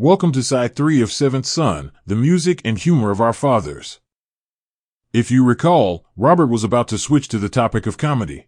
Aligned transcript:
Welcome 0.00 0.32
to 0.32 0.42
side 0.42 0.74
three 0.74 1.02
of 1.02 1.12
Seventh 1.12 1.44
Son, 1.44 1.92
the 2.06 2.16
music 2.16 2.62
and 2.64 2.78
humor 2.78 3.10
of 3.10 3.20
our 3.20 3.34
fathers. 3.34 4.00
If 5.12 5.30
you 5.30 5.44
recall, 5.44 6.06
Robert 6.16 6.46
was 6.46 6.64
about 6.64 6.88
to 6.88 6.96
switch 6.96 7.28
to 7.28 7.38
the 7.38 7.50
topic 7.50 7.86
of 7.86 7.98
comedy. 7.98 8.46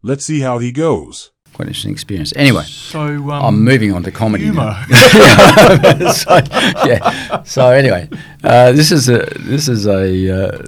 Let's 0.00 0.24
see 0.24 0.40
how 0.40 0.58
he 0.58 0.72
goes. 0.72 1.32
Quite 1.52 1.66
an 1.66 1.68
interesting 1.68 1.92
experience. 1.92 2.32
Anyway, 2.34 2.62
So 2.62 3.00
um, 3.02 3.30
I'm 3.30 3.62
moving 3.62 3.92
on 3.92 4.02
to 4.04 4.10
comedy. 4.10 4.44
humour. 4.44 4.86
now. 4.88 6.12
so, 6.12 6.40
yeah. 6.86 7.42
So 7.42 7.68
anyway, 7.68 8.08
uh, 8.42 8.72
this 8.72 8.90
is 8.90 9.10
a 9.10 9.18
this 9.40 9.68
is 9.68 9.86
a 9.86 10.44
uh, 10.44 10.62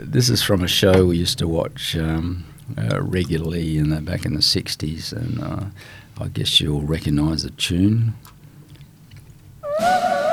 this 0.00 0.28
is 0.28 0.42
from 0.42 0.64
a 0.64 0.66
show 0.68 1.06
we 1.06 1.18
used 1.18 1.38
to 1.38 1.46
watch 1.46 1.96
um, 1.96 2.44
uh, 2.76 3.00
regularly 3.00 3.78
in 3.78 3.90
the, 3.90 4.00
back 4.00 4.24
in 4.26 4.34
the 4.34 4.40
'60s, 4.40 5.12
and 5.12 5.40
uh, 5.40 5.66
I 6.20 6.26
guess 6.26 6.60
you'll 6.60 6.80
recognise 6.82 7.44
the 7.44 7.50
tune. 7.50 8.14
Woo-hoo! 9.80 10.20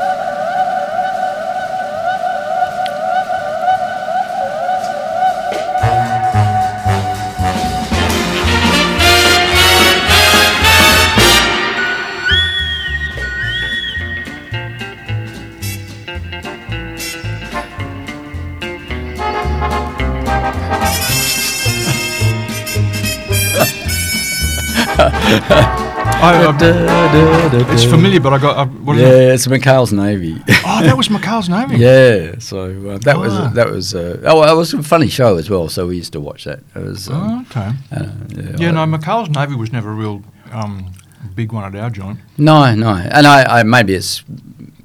I, 26.20 26.46
uh, 26.46 27.60
It's 27.72 27.84
it's 27.84 27.92
familiar, 27.92 28.20
but 28.20 28.34
I 28.34 28.38
got. 28.40 28.58
Uh, 28.58 28.66
what 28.66 28.96
is 28.98 29.02
Yeah, 29.04 29.08
it? 29.10 29.34
it's 29.36 29.48
McHale's 29.48 29.94
Navy. 29.94 30.36
Oh, 30.66 30.82
that 30.84 30.98
was 30.98 31.10
McHale's 31.10 31.48
Navy. 31.48 31.78
yeah, 31.84 32.40
so 32.40 32.90
uh, 32.90 32.98
that 33.00 33.18
was 33.20 33.34
Ah. 33.34 33.50
that 33.54 33.70
was 33.70 33.94
uh, 33.94 34.20
oh, 34.26 34.44
it 34.52 34.56
was 34.58 34.74
a 34.74 34.82
funny 34.84 35.08
show 35.10 35.38
as 35.38 35.50
well. 35.50 35.70
So 35.70 35.88
we 35.88 35.96
used 35.98 36.14
to 36.14 36.20
watch 36.20 36.46
that. 36.46 36.60
It 36.76 36.84
was 36.84 37.08
um, 37.08 37.16
Oh, 37.16 37.42
okay. 37.52 37.72
uh, 37.92 38.10
yeah, 38.30 38.56
Yeah, 38.58 38.82
I- 38.82 38.86
no, 38.86 38.98
McHale's 38.98 39.30
Navy 39.30 39.56
was 39.56 39.72
never 39.72 39.92
a 39.92 39.94
real 39.94 40.24
um, 40.52 40.92
big 41.36 41.52
one 41.52 41.64
at 41.64 41.80
our 41.82 41.90
joint. 41.92 42.20
No, 42.38 42.74
no, 42.74 42.90
and 42.96 43.28
I, 43.28 43.60
I 43.60 43.64
maybe 43.64 43.94
it's 43.94 44.24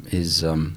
his 0.08 0.44
um, 0.44 0.76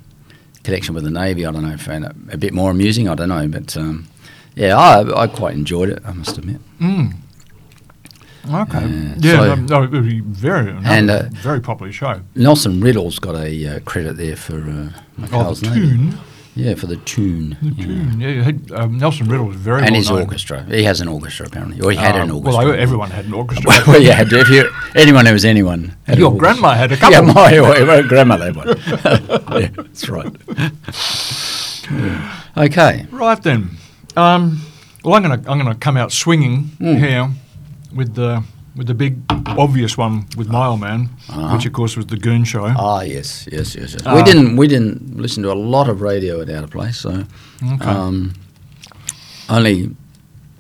connection 0.64 0.96
with 0.96 1.04
the 1.04 1.12
navy. 1.12 1.46
I 1.46 1.52
don't 1.52 1.64
know, 1.68 1.78
found 1.78 2.06
it 2.06 2.12
a 2.32 2.38
bit 2.38 2.54
more 2.54 2.72
amusing. 2.72 3.10
I 3.10 3.16
don't 3.16 3.30
know, 3.30 3.46
but 3.48 3.76
um, 3.76 4.08
yeah, 4.56 4.78
I, 4.78 5.24
I 5.24 5.28
quite 5.28 5.54
enjoyed 5.56 5.90
it. 5.90 6.02
I 6.06 6.14
must 6.14 6.38
admit. 6.38 6.62
Mm. 6.80 7.16
Okay. 8.50 8.78
Uh, 8.78 9.16
yeah, 9.18 9.32
so- 9.38 9.56
no, 9.56 9.56
no, 9.56 9.84
it 9.84 9.92
was 9.92 10.14
very, 10.26 10.72
no, 10.74 10.80
And, 10.86 11.10
uh, 11.10 11.24
very 11.34 11.60
popular 11.62 11.92
show. 11.92 12.22
Nelson 12.36 12.80
Riddle's 12.82 13.20
got 13.20 13.36
a 13.36 13.68
uh, 13.68 13.80
credit 13.82 14.18
there 14.18 14.36
for 14.36 14.58
uh, 14.70 14.90
Oh, 15.32 15.54
the 15.54 15.66
tune. 15.68 16.18
Yeah, 16.58 16.76
for 16.76 16.88
the 16.88 16.96
tune. 16.98 17.58
The 17.62 17.70
yeah. 17.70 17.86
tune. 17.86 18.22
Yeah, 18.22 18.44
he- 18.52 18.74
um, 18.74 18.98
Nelson 18.98 19.28
Riddle 19.28 19.48
was 19.48 19.58
very 19.58 19.82
And 19.82 19.92
well 19.92 19.96
his 20.00 20.10
known. 20.10 20.22
orchestra. 20.22 20.64
He 20.70 20.84
has 20.84 21.02
an 21.02 21.10
orchestra 21.10 21.48
apparently, 21.48 21.82
or 21.82 21.92
he 21.92 21.98
had 21.98 22.16
Uh, 22.16 22.24
an 22.24 22.32
orchestra. 22.32 22.64
Well, 22.66 22.72
I- 22.74 22.78
everyone 22.78 23.12
had 23.12 23.26
an 23.26 23.34
orchestra. 23.42 23.70
well, 23.88 24.02
yeah, 24.02 24.22
if 24.26 24.50
you 24.50 24.70
anyone 24.96 25.26
who 25.26 25.34
was 25.34 25.44
anyone. 25.44 25.96
Had 26.08 26.18
Your 26.18 26.34
grandma 26.38 26.74
had 26.76 26.92
a 26.92 26.96
Yeah, 26.96 27.00
couple. 27.22 27.34
my, 27.34 27.60
my 27.86 28.02
grandma 28.04 28.38
had 28.38 28.56
one. 28.62 28.68
yeah, 28.70 29.68
that's 29.76 30.08
right. 30.10 30.32
Yeah. 31.92 32.42
Okay. 32.58 33.06
Right 33.12 33.44
then. 33.44 33.72
Um, 34.16 34.62
well, 35.04 35.16
I'm 35.16 35.24
going 35.24 35.44
to 35.44 35.52
I'm 35.52 35.60
going 35.60 35.72
to 35.74 35.78
come 35.78 35.98
out 35.98 36.14
swinging 36.14 36.72
Hmm. 36.80 36.96
here 36.96 37.30
with 37.96 38.14
the 38.16 38.44
with 38.76 38.88
the 38.88 38.94
big 38.94 39.16
obvious 39.58 39.98
one 39.98 40.26
with 40.38 40.50
my 40.50 40.66
old 40.68 40.80
man, 40.82 41.10
Uh-huh. 41.30 41.56
which 41.56 41.66
of 41.66 41.72
course 41.74 41.96
was 41.98 42.06
the 42.08 42.18
Goon 42.18 42.44
Show. 42.44 42.66
Ah, 42.78 43.02
yes, 43.02 43.48
yes, 43.52 43.74
yes. 43.76 43.94
yes. 43.94 44.06
Uh, 44.06 44.14
we 44.18 44.24
didn't 44.24 44.58
we 44.58 44.68
didn't 44.68 45.18
listen 45.18 45.44
to 45.44 45.52
a 45.52 45.56
lot 45.76 45.88
of 45.90 46.02
radio 46.02 46.42
at 46.42 46.50
our 46.50 46.68
place, 46.68 46.98
so 47.00 47.24
Okay. 47.74 47.90
um, 47.90 48.34
only 49.50 49.90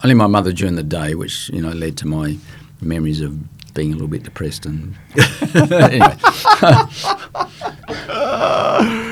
only 0.03 0.15
my 0.15 0.27
mother 0.27 0.53
during 0.53 0.75
the 0.75 0.83
day, 0.99 1.13
which 1.15 1.49
you 1.53 1.61
know 1.61 1.71
led 1.73 1.97
to 1.97 2.07
my 2.07 2.37
memories 2.81 3.21
of 3.21 3.31
being 3.73 3.91
a 3.91 3.95
little 3.95 4.07
bit 4.07 4.23
depressed 4.23 4.65
and 4.65 4.95
anyway. 5.71 6.15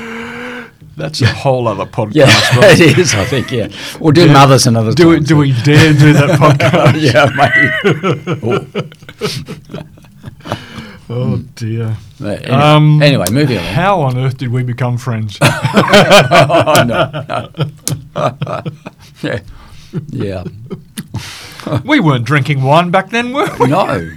That's 0.96 1.20
a 1.22 1.26
whole 1.26 1.66
other 1.68 1.86
podcast. 1.86 2.14
Yeah, 2.14 2.58
right? 2.58 2.78
it 2.80 2.98
is. 2.98 3.14
I 3.14 3.24
think. 3.24 3.50
Yeah, 3.50 3.68
we'll 4.00 4.12
do 4.12 4.26
Yeah. 4.26 4.32
mothers 4.32 4.66
another 4.66 4.92
Do 4.92 5.08
we, 5.08 5.16
time. 5.16 5.24
do 5.24 5.36
we 5.36 5.52
dare 5.62 5.92
do 5.92 6.12
that 6.12 6.38
podcast? 6.38 7.00
yeah, 7.00 7.30
maybe. 7.34 8.90
Oh. 11.10 11.34
Oh 11.34 11.36
dear. 11.54 11.96
Anyway, 12.18 12.46
Um, 12.46 13.02
anyway, 13.02 13.26
moving 13.30 13.58
on. 13.58 13.64
How 13.64 14.00
on 14.00 14.16
earth 14.16 14.38
did 14.38 14.48
we 14.50 14.62
become 14.62 14.96
friends? 14.96 15.36
oh, 15.42 16.84
no, 16.86 17.22
no. 17.28 18.62
yeah, 19.22 19.40
yeah. 20.08 20.44
we 21.84 22.00
weren't 22.00 22.24
drinking 22.24 22.62
wine 22.62 22.90
back 22.90 23.10
then, 23.10 23.32
were 23.32 23.54
we? 23.60 23.66
No. 23.68 24.10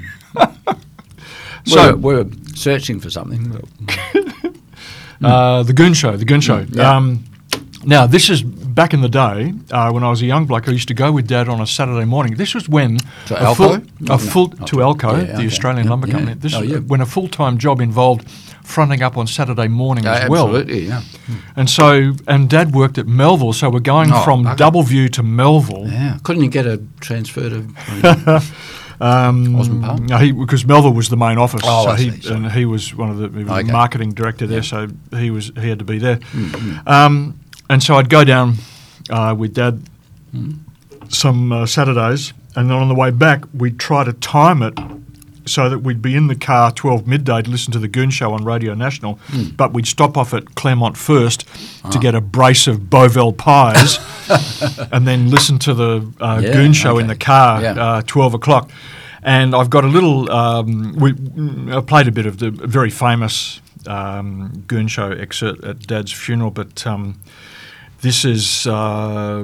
So- 1.66 1.96
we're, 1.98 2.24
we're 2.24 2.30
searching 2.56 3.00
for 3.02 3.10
something. 3.10 3.62
Uh, 5.24 5.64
the 5.64 5.74
Goon 5.74 5.94
Show. 5.94 6.16
The 6.18 6.26
Goon 6.26 6.42
Show. 6.42 6.66
Mm, 6.66 6.76
yeah. 6.76 6.96
Um, 6.96 7.24
now, 7.86 8.06
this 8.06 8.30
is 8.30 8.42
back 8.44 8.94
in 8.94 9.02
the 9.02 9.08
day 9.10 9.54
uh, 9.72 9.92
when 9.92 10.04
I 10.04 10.10
was 10.10 10.22
a 10.22 10.26
young 10.26 10.46
bloke. 10.46 10.68
I 10.68 10.72
used 10.72 10.88
to 10.90 10.94
go 10.94 11.12
with 11.12 11.28
Dad 11.28 11.48
on 11.48 11.62
a 11.62 11.68
Saturday 11.68 12.06
morning. 12.06 12.36
This 12.36 12.54
was 12.54 12.68
when 12.68 12.98
To 13.28 13.52
a 13.52 13.56
full, 13.56 13.78
Alco? 13.78 14.00
a 14.02 14.04
No, 14.04 14.18
full 14.18 14.48
not 14.60 14.68
to 14.68 14.76
Elco, 14.78 15.12
yeah, 15.18 15.24
the 15.26 15.34
okay. 15.36 15.46
Australian 15.46 15.86
Yeah, 15.86 15.90
Lumber. 15.92 16.08
Company. 16.08 16.34
This 16.34 16.54
Oh, 16.54 16.62
is 16.64 16.82
when 16.82 17.02
a 17.02 17.06
full 17.06 17.28
time 17.30 17.58
job 17.58 17.80
involved 17.80 18.30
fronting 18.64 19.02
up 19.02 19.16
on 19.16 19.28
Saturday 19.28 19.68
morning 19.70 20.06
as 20.06 20.28
well. 20.30 20.48
absolutely, 20.48 20.88
yeah. 20.88 21.02
And 21.56 21.70
so, 21.70 22.14
and 22.28 22.50
Dad 22.50 22.74
worked 22.76 22.98
at 22.98 23.08
Melville, 23.08 23.54
so 23.54 23.70
we're 23.70 23.80
going 23.80 24.12
Oh, 24.12 24.22
from 24.24 24.44
bugger. 24.44 24.58
Doubleview 24.58 25.10
to 25.14 25.24
Melville. 25.24 25.88
Yeah. 25.88 26.18
Couldn't 26.24 26.44
you 26.44 26.50
get 26.50 26.66
a 26.66 26.82
transfer 27.00 27.50
to? 27.50 28.42
Um, 29.00 29.56
Osborne 29.56 29.82
Park? 29.82 30.00
no, 30.02 30.18
he, 30.18 30.32
because 30.32 30.66
Melville 30.66 30.94
was 30.94 31.10
the 31.10 31.18
main 31.18 31.38
office, 31.38 31.62
Oh, 31.64 31.86
so 31.86 31.90
I 31.92 31.98
he 31.98 32.10
see, 32.12 32.34
and 32.34 32.52
he 32.52 32.66
was 32.66 32.96
one 32.96 33.10
of 33.12 33.18
the, 33.18 33.30
he 33.30 33.44
was 33.44 33.66
the 33.66 33.72
marketing 33.72 34.14
director 34.14 34.48
there, 34.48 34.64
so 34.64 34.88
he 35.16 35.30
was 35.30 35.52
he 35.60 35.70
had 35.70 35.80
to 35.80 35.86
be 35.86 36.00
there. 36.00 36.18
Mm-hmm. 36.18 36.88
Um, 36.88 37.40
and 37.70 37.84
so 37.84 37.96
I'd 37.96 38.10
go 38.10 38.24
down 38.24 38.56
uh, 39.10 39.36
with 39.38 39.54
Dad 39.54 39.82
Mm. 40.36 40.58
some 41.08 41.52
uh, 41.54 41.66
Saturdays, 41.66 42.34
and 42.56 42.70
then 42.70 42.78
on 42.78 42.90
the 42.90 42.96
way 42.96 43.12
back 43.12 43.44
we'd 43.54 43.80
try 43.80 44.04
to 44.04 44.12
time 44.14 44.62
it 44.62 44.74
so 45.48 45.70
that 45.70 45.80
we'd 45.80 46.02
be 46.02 46.16
in 46.16 46.28
the 46.28 46.36
car 46.36 46.72
12 46.72 47.08
midday 47.08 47.42
to 47.42 47.50
listen 47.50 47.72
to 47.74 47.80
the 47.80 47.88
Goon 47.88 48.10
Show 48.10 48.34
on 48.34 48.44
Radio 48.46 48.74
National, 48.74 49.16
Hmm. 49.32 49.50
but 49.58 49.74
we'd 49.74 49.88
stop 49.88 50.18
off 50.18 50.34
at 50.34 50.56
Claremont 50.56 50.98
first 50.98 51.46
Ah. 51.84 51.90
to 51.90 52.00
get 52.00 52.14
a 52.16 52.22
brace 52.22 52.68
of 52.68 52.90
Beauville 52.90 53.32
pies, 53.38 54.00
and 54.92 55.08
then 55.08 55.30
listen 55.30 55.58
to 55.60 55.74
the 55.74 56.06
uh, 56.22 56.42
Yeah, 56.44 56.54
Goon 56.54 56.74
Show 56.74 56.98
in 57.00 57.08
the 57.08 57.16
car 57.16 57.62
Yeah. 57.62 57.72
uh, 57.74 58.02
12 58.06 58.34
o'clock. 58.34 58.70
And 59.24 59.54
I've 59.56 59.70
got 59.70 59.84
a 59.84 59.88
little, 59.88 60.32
um, 60.32 60.94
we, 60.96 61.12
mm, 61.14 61.76
I 61.76 61.82
played 61.82 62.08
a 62.08 62.12
bit 62.12 62.26
of 62.26 62.38
the 62.38 62.50
very 62.52 62.90
famous 62.90 63.60
um, 63.88 64.64
Goon 64.68 64.88
Show 64.88 65.12
excerpt 65.12 65.64
at 65.64 65.86
Dad's 65.88 66.12
funeral, 66.12 66.52
but 66.52 66.86
um, 66.88 67.16
this 68.02 68.24
is 68.26 68.68
uh, 68.68 69.44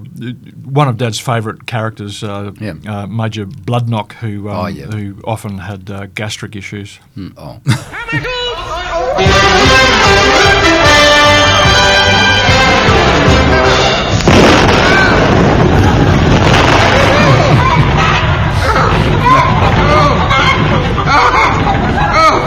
one 0.64 0.88
of 0.88 0.98
Dad's 0.98 1.20
favourite 1.20 1.66
characters, 1.66 2.24
uh, 2.24 2.52
Yeah. 2.60 2.74
uh, 2.88 3.08
Major 3.08 3.46
Bloodnok, 3.46 4.14
who, 4.14 4.50
um, 4.50 4.56
Oh, 4.58 4.68
yeah. 4.68 4.86
who 4.86 5.16
often 5.26 5.58
had 5.58 5.90
uh, 5.90 6.06
gastric 6.14 6.56
issues. 6.56 7.00
Mm, 7.18 7.34
oh. 7.38 7.60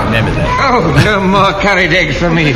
Remember 0.07 0.31
that. 0.33 0.49
Oh, 0.73 0.93
no 1.05 1.21
more 1.21 1.53
curried 1.61 1.93
eggs 1.93 2.17
for 2.17 2.31
me. 2.31 2.53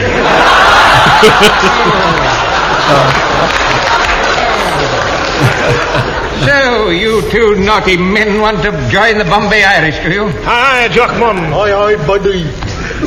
so, 6.46 6.90
you 6.90 7.22
two 7.30 7.54
naughty 7.56 7.96
men 7.96 8.40
want 8.40 8.62
to 8.62 8.70
join 8.90 9.18
the 9.18 9.24
Bombay 9.24 9.64
Irish, 9.64 9.98
do 10.02 10.10
you? 10.10 10.26
Aye, 10.44 10.88
Jockman. 10.90 11.52
Aye, 11.52 11.72
aye, 11.72 11.96
buddy. 12.06 12.44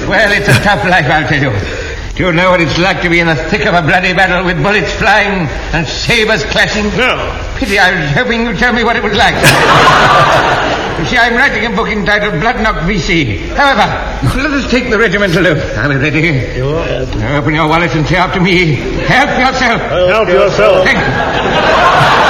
Well, 0.07 0.31
it's 0.31 0.47
a 0.49 0.59
tough 0.63 0.83
life, 0.85 1.05
I'll 1.05 1.27
tell 1.27 1.41
you. 1.41 1.82
Do 2.15 2.25
you 2.25 2.31
know 2.31 2.51
what 2.51 2.61
it's 2.61 2.77
like 2.77 3.01
to 3.01 3.09
be 3.09 3.19
in 3.21 3.25
the 3.25 3.35
thick 3.49 3.65
of 3.65 3.73
a 3.73 3.81
bloody 3.81 4.13
battle 4.13 4.45
with 4.45 4.61
bullets 4.61 4.93
flying 5.01 5.49
and 5.73 5.87
sabers 5.87 6.45
clashing? 6.45 6.85
No. 6.93 7.09
Pity 7.57 7.79
I 7.79 7.89
was 7.89 8.11
hoping 8.11 8.45
you'd 8.45 8.59
tell 8.59 8.71
me 8.71 8.83
what 8.83 8.95
it 8.95 9.01
was 9.01 9.17
like. 9.17 9.33
you 10.99 11.05
see, 11.09 11.17
I'm 11.17 11.33
writing 11.33 11.65
a 11.65 11.75
book 11.75 11.87
entitled 11.87 12.35
Bloodnok 12.35 12.85
VC. 12.85 13.49
However, 13.57 13.89
let 14.37 14.51
us 14.51 14.69
take 14.69 14.91
the 14.91 14.99
regimental 14.99 15.47
oath. 15.47 15.75
Are 15.75 15.89
we 15.89 15.95
ready? 15.95 16.55
You 16.55 16.69
are. 16.69 17.41
Open 17.41 17.55
your 17.55 17.67
wallet 17.67 17.89
and 17.95 18.05
say 18.05 18.17
after 18.17 18.39
me, 18.39 18.75
help 19.09 19.33
yourself. 19.33 19.81
Help 19.81 20.29
yourself. 20.29 20.85
Thank 20.85 20.99
you. 20.99 22.22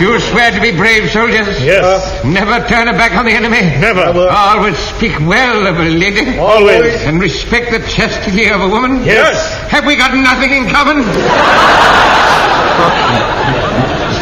Next, 0.00 0.08
Do 0.08 0.12
you 0.12 0.20
swear 0.32 0.50
to 0.50 0.60
be 0.60 0.72
brave 0.76 1.10
soldiers? 1.10 1.46
Yes. 1.62 1.84
Uh, 1.84 2.28
Never 2.28 2.66
turn 2.68 2.88
a 2.88 2.92
back 2.92 3.12
on 3.12 3.26
the 3.26 3.32
enemy? 3.32 3.60
Never. 3.60 4.00
Always 4.30 4.78
speak 4.78 5.18
well 5.20 5.66
of 5.66 5.78
a 5.78 5.88
lady? 5.90 6.38
Always. 6.38 7.02
And 7.02 7.20
respect 7.20 7.70
the 7.70 7.80
chastity 7.86 8.48
of 8.50 8.60
a 8.62 8.68
woman? 8.68 9.04
Yes. 9.04 9.36
Have 9.70 9.84
we 9.84 9.96
got 9.96 10.14
nothing 10.14 10.52
in 10.52 10.68
common? 10.70 11.04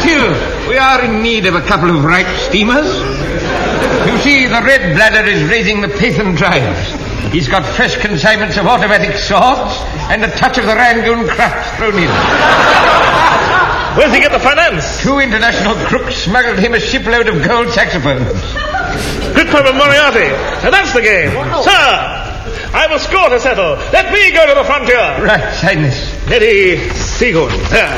Still, 0.01 0.31
we 0.67 0.77
are 0.77 1.03
in 1.05 1.21
need 1.23 1.45
of 1.45 1.55
a 1.55 1.61
couple 1.61 1.89
of 1.89 2.03
ripe 2.03 2.27
steamers. 2.39 2.87
You 4.07 4.17
see, 4.19 4.47
the 4.47 4.61
red 4.63 4.95
bladder 4.95 5.27
is 5.29 5.49
raising 5.49 5.81
the 5.81 5.87
Pathan 5.87 6.37
tribes. 6.37 6.91
He's 7.31 7.47
got 7.47 7.63
fresh 7.75 7.95
consignments 7.97 8.57
of 8.57 8.65
automatic 8.65 9.15
swords 9.17 9.79
and 10.09 10.23
a 10.25 10.31
touch 10.35 10.57
of 10.57 10.65
the 10.65 10.75
Rangoon 10.75 11.27
craft 11.27 11.77
thrown 11.77 11.95
in. 11.95 12.09
Where's 13.99 14.13
he 14.15 14.21
get 14.21 14.31
the 14.31 14.39
finance? 14.39 15.03
Two 15.03 15.19
international 15.19 15.75
crooks 15.91 16.15
smuggled 16.23 16.57
him 16.57 16.73
a 16.73 16.79
shipload 16.79 17.27
of 17.27 17.43
gold 17.43 17.67
saxophones. 17.75 18.31
Good 19.35 19.51
Papa 19.51 19.75
Moriarty. 19.75 20.31
And 20.63 20.71
that's 20.73 20.93
the 20.93 21.01
game. 21.01 21.31
Sir, 21.35 21.83
I've 22.71 22.91
a 22.91 22.99
score 22.99 23.27
to 23.27 23.41
settle. 23.41 23.75
Let 23.91 24.13
me 24.13 24.31
go 24.31 24.47
to 24.47 24.55
the 24.55 24.63
frontier. 24.63 25.03
Right, 25.19 25.53
sign 25.53 25.81
this. 25.81 25.99
Lady 26.29 26.79
Seagoon. 26.95 27.51
There. 27.69 27.91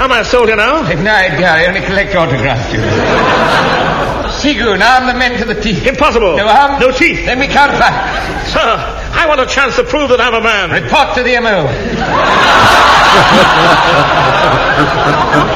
Am 0.00 0.10
I 0.12 0.20
a 0.20 0.24
soldier 0.24 0.56
now? 0.56 0.76
I've 0.80 1.04
no 1.04 1.12
idea. 1.12 1.50
I 1.50 1.66
only 1.66 1.82
collect 1.82 2.14
autographs. 2.16 2.72
you 2.72 2.78
know. 2.80 4.32
Seagoon, 4.32 4.80
arm 4.80 5.08
the 5.08 5.18
men 5.18 5.38
to 5.40 5.44
the 5.44 5.60
teeth. 5.60 5.86
Impossible. 5.86 6.38
No 6.38 6.48
arm? 6.48 6.80
No 6.80 6.90
teeth. 6.90 7.26
Then 7.26 7.38
we 7.38 7.48
can't 7.48 7.72
fight. 7.76 8.48
Sir, 8.48 8.64
I 9.12 9.26
want 9.28 9.42
a 9.42 9.46
chance 9.46 9.76
to 9.76 9.84
prove 9.84 10.08
that 10.08 10.22
I'm 10.22 10.32
a 10.32 10.40
man. 10.40 10.70
Report 10.70 11.14
to 11.16 11.22
the 11.22 11.38
MO. 11.44 12.87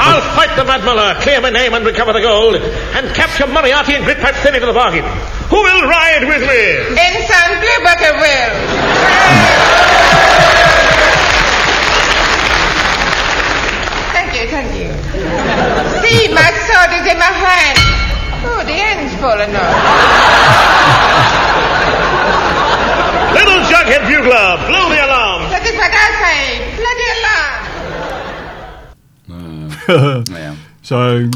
I'll 0.02 0.24
fight 0.34 0.54
the 0.56 0.64
Mad 0.64 0.84
Muller, 0.84 1.14
clear 1.22 1.40
my 1.40 1.50
name 1.50 1.74
and 1.74 1.84
recover 1.86 2.12
the 2.12 2.20
gold, 2.20 2.56
and 2.56 3.14
capture 3.14 3.46
Moriarty 3.46 3.94
and 3.94 4.04
Grytpype-Thynne 4.04 4.58
for 4.60 4.66
the 4.66 4.72
bargain. 4.72 5.04
Who 5.48 5.62
will 5.62 5.82
ride 5.86 6.24
with 6.26 6.42
me? 6.42 6.96
Ensign 6.98 7.60
Bluebucker 7.62 8.18
will. 8.18 8.52
Thank 14.12 14.34
you, 14.34 14.46
thank 14.50 14.74
you. 14.74 14.90
See, 16.02 16.28
my 16.34 16.50
sword 16.66 16.90
is 16.98 17.06
in 17.06 17.18
my 17.18 17.30
hand. 17.30 17.78
Oh, 18.44 18.64
the 18.66 18.74
end's 18.74 19.14
fallen 19.20 19.54
off. 19.54 19.76
Little 23.32 23.62
jughead 23.70 24.02
bugler, 24.08 24.58
blow 24.66 24.88
the 24.90 24.98
alarm. 25.04 25.48
That 25.50 25.64
is 25.64 25.76
what 25.78 25.92
I 25.94 26.10
say. 26.20 26.58
Bloody 26.76 27.08
alarm. 27.16 27.62
Yeah. 30.30 30.56
So, 30.82 31.28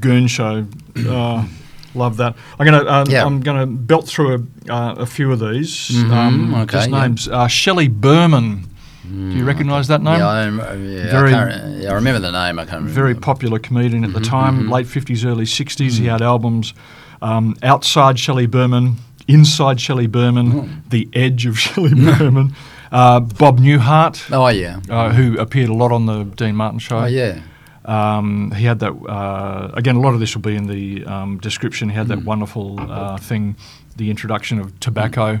Goon 0.00 0.26
Show, 0.26 0.66
uh, 1.08 1.46
love 1.94 2.16
that. 2.18 2.34
I'm 2.58 2.64
gonna 2.64 2.84
um, 2.90 3.06
Yeah. 3.08 3.24
I'm 3.24 3.40
gonna 3.40 3.66
belt 3.66 4.06
through 4.08 4.46
a, 4.68 4.72
uh, 4.72 4.94
a 4.98 5.06
few 5.06 5.30
of 5.32 5.40
these. 5.40 5.90
um, 6.04 6.10
Mm-hmm. 6.10 6.54
okay, 6.54 6.72
just 6.72 6.90
yeah. 6.90 7.00
names. 7.02 7.28
Uh, 7.28 7.46
Shelley 7.46 7.88
Berman. 7.88 8.64
Do 9.10 9.14
you 9.14 9.44
recognise 9.46 9.88
that 9.88 10.02
name? 10.02 10.18
Yeah, 10.18 10.28
I, 10.28 10.48
uh, 10.48 10.74
yeah, 10.74 11.10
Very- 11.10 11.32
I, 11.32 11.48
can't, 11.50 11.82
yeah, 11.82 11.90
I 11.92 11.94
remember 11.94 12.20
the 12.20 12.30
name. 12.30 12.58
I 12.58 12.64
can't 12.64 12.80
remember. 12.82 12.92
Very 12.92 13.14
popular 13.14 13.58
comedian 13.58 14.04
at 14.04 14.12
the 14.12 14.18
Mm-hmm, 14.20 14.30
time, 14.30 14.68
late 14.70 14.84
50s, 14.86 15.24
early 15.24 15.46
60s. 15.46 15.98
He 15.98 16.04
had 16.06 16.20
albums 16.20 16.74
um, 17.22 17.56
Outside 17.62 18.18
Shelley 18.18 18.46
Berman, 18.46 18.96
Inside 19.26 19.80
Shelley 19.80 20.08
Berman, 20.08 20.52
Mm. 20.52 20.90
The 20.90 21.08
Edge 21.14 21.46
of 21.46 21.58
Shelley 21.64 21.94
Berman, 21.94 22.54
uh, 22.92 23.20
Bob 23.20 23.60
Newhart, 23.60 24.30
Oh 24.30 24.46
yeah. 24.48 24.80
uh, 24.90 25.10
who 25.14 25.38
appeared 25.38 25.70
a 25.70 25.74
lot 25.74 25.90
on 25.90 26.04
the 26.04 26.24
Dean 26.24 26.54
Martin 26.54 26.78
show. 26.78 26.98
Oh 26.98 27.06
yeah. 27.06 27.40
Um, 27.88 28.50
he 28.52 28.64
had 28.66 28.78
that 28.80 28.92
uh, 28.92 29.70
again. 29.74 29.96
A 29.96 30.00
lot 30.00 30.14
of 30.14 30.20
this 30.20 30.34
will 30.34 30.42
be 30.42 30.54
in 30.56 30.66
the 30.66 31.04
um, 31.06 31.38
description. 31.38 31.88
He 31.88 31.94
had 31.96 32.08
that 32.08 32.24
wonderful 32.24 32.78
uh, 32.80 33.16
thing, 33.16 33.56
the 33.96 34.10
introduction 34.10 34.60
of 34.60 34.78
tobacco. 34.80 35.40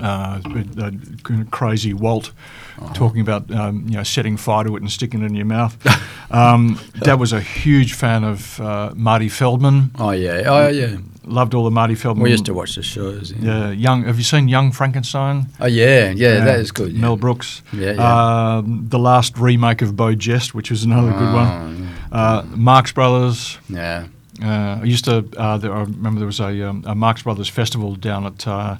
Uh, 0.00 0.40
with, 0.54 0.78
uh, 0.78 0.92
crazy 1.50 1.92
Walt 1.92 2.30
Uh-huh. 2.78 2.94
talking 2.94 3.20
about 3.20 3.50
um, 3.50 3.84
you 3.88 3.96
know 3.96 4.04
setting 4.04 4.36
fire 4.36 4.64
to 4.64 4.76
it 4.76 4.80
and 4.82 4.90
sticking 4.92 5.22
it 5.22 5.26
in 5.26 5.34
your 5.34 5.44
mouth. 5.46 5.76
um, 6.30 6.78
Dad 7.00 7.18
was 7.18 7.32
a 7.32 7.40
huge 7.40 7.92
fan 7.94 8.22
of 8.24 8.60
uh, 8.60 8.92
Marty 8.94 9.28
Feldman. 9.28 9.90
Oh 9.98 10.12
yeah. 10.12 10.42
Oh 10.46 10.68
yeah. 10.68 10.96
Loved 11.24 11.54
all 11.54 11.64
the 11.64 11.70
Marty 11.70 11.94
Feldman. 11.94 12.24
We 12.24 12.30
used 12.30 12.46
to 12.46 12.54
watch 12.54 12.74
the 12.74 12.82
shows. 12.82 13.32
Yeah. 13.32 13.68
Yeah, 13.68 13.70
young. 13.70 14.04
Have 14.04 14.16
you 14.18 14.24
seen 14.24 14.48
Young 14.48 14.72
Frankenstein? 14.72 15.46
Oh 15.60 15.66
yeah. 15.66 16.10
Yeah. 16.10 16.44
That 16.44 16.58
is 16.58 16.72
good. 16.72 16.92
Yeah. 16.92 17.00
Mel 17.00 17.16
Brooks. 17.16 17.62
Yeah, 17.72 17.92
yeah. 17.92 18.56
Um, 18.56 18.86
the 18.88 18.98
last 18.98 19.38
remake 19.38 19.82
of 19.82 19.94
Beau 19.94 20.14
Geste, 20.16 20.52
which 20.52 20.70
was 20.70 20.82
another 20.84 21.12
good 21.12 21.28
Oh, 21.28 21.34
one. 21.34 21.88
Uh, 22.10 22.42
Marx 22.56 22.90
Brothers. 22.92 23.58
Yeah. 23.68 24.06
Uh, 24.42 24.80
I 24.80 24.84
used 24.84 25.04
to. 25.04 25.24
Uh, 25.36 25.58
there, 25.58 25.72
I 25.72 25.82
remember 25.82 26.18
there 26.18 26.26
was 26.26 26.40
a, 26.40 26.68
um, 26.68 26.82
a 26.86 26.94
Marx 26.94 27.22
Brothers 27.22 27.48
festival 27.48 27.94
down 27.94 28.26
at 28.26 28.46
uh, 28.48 28.76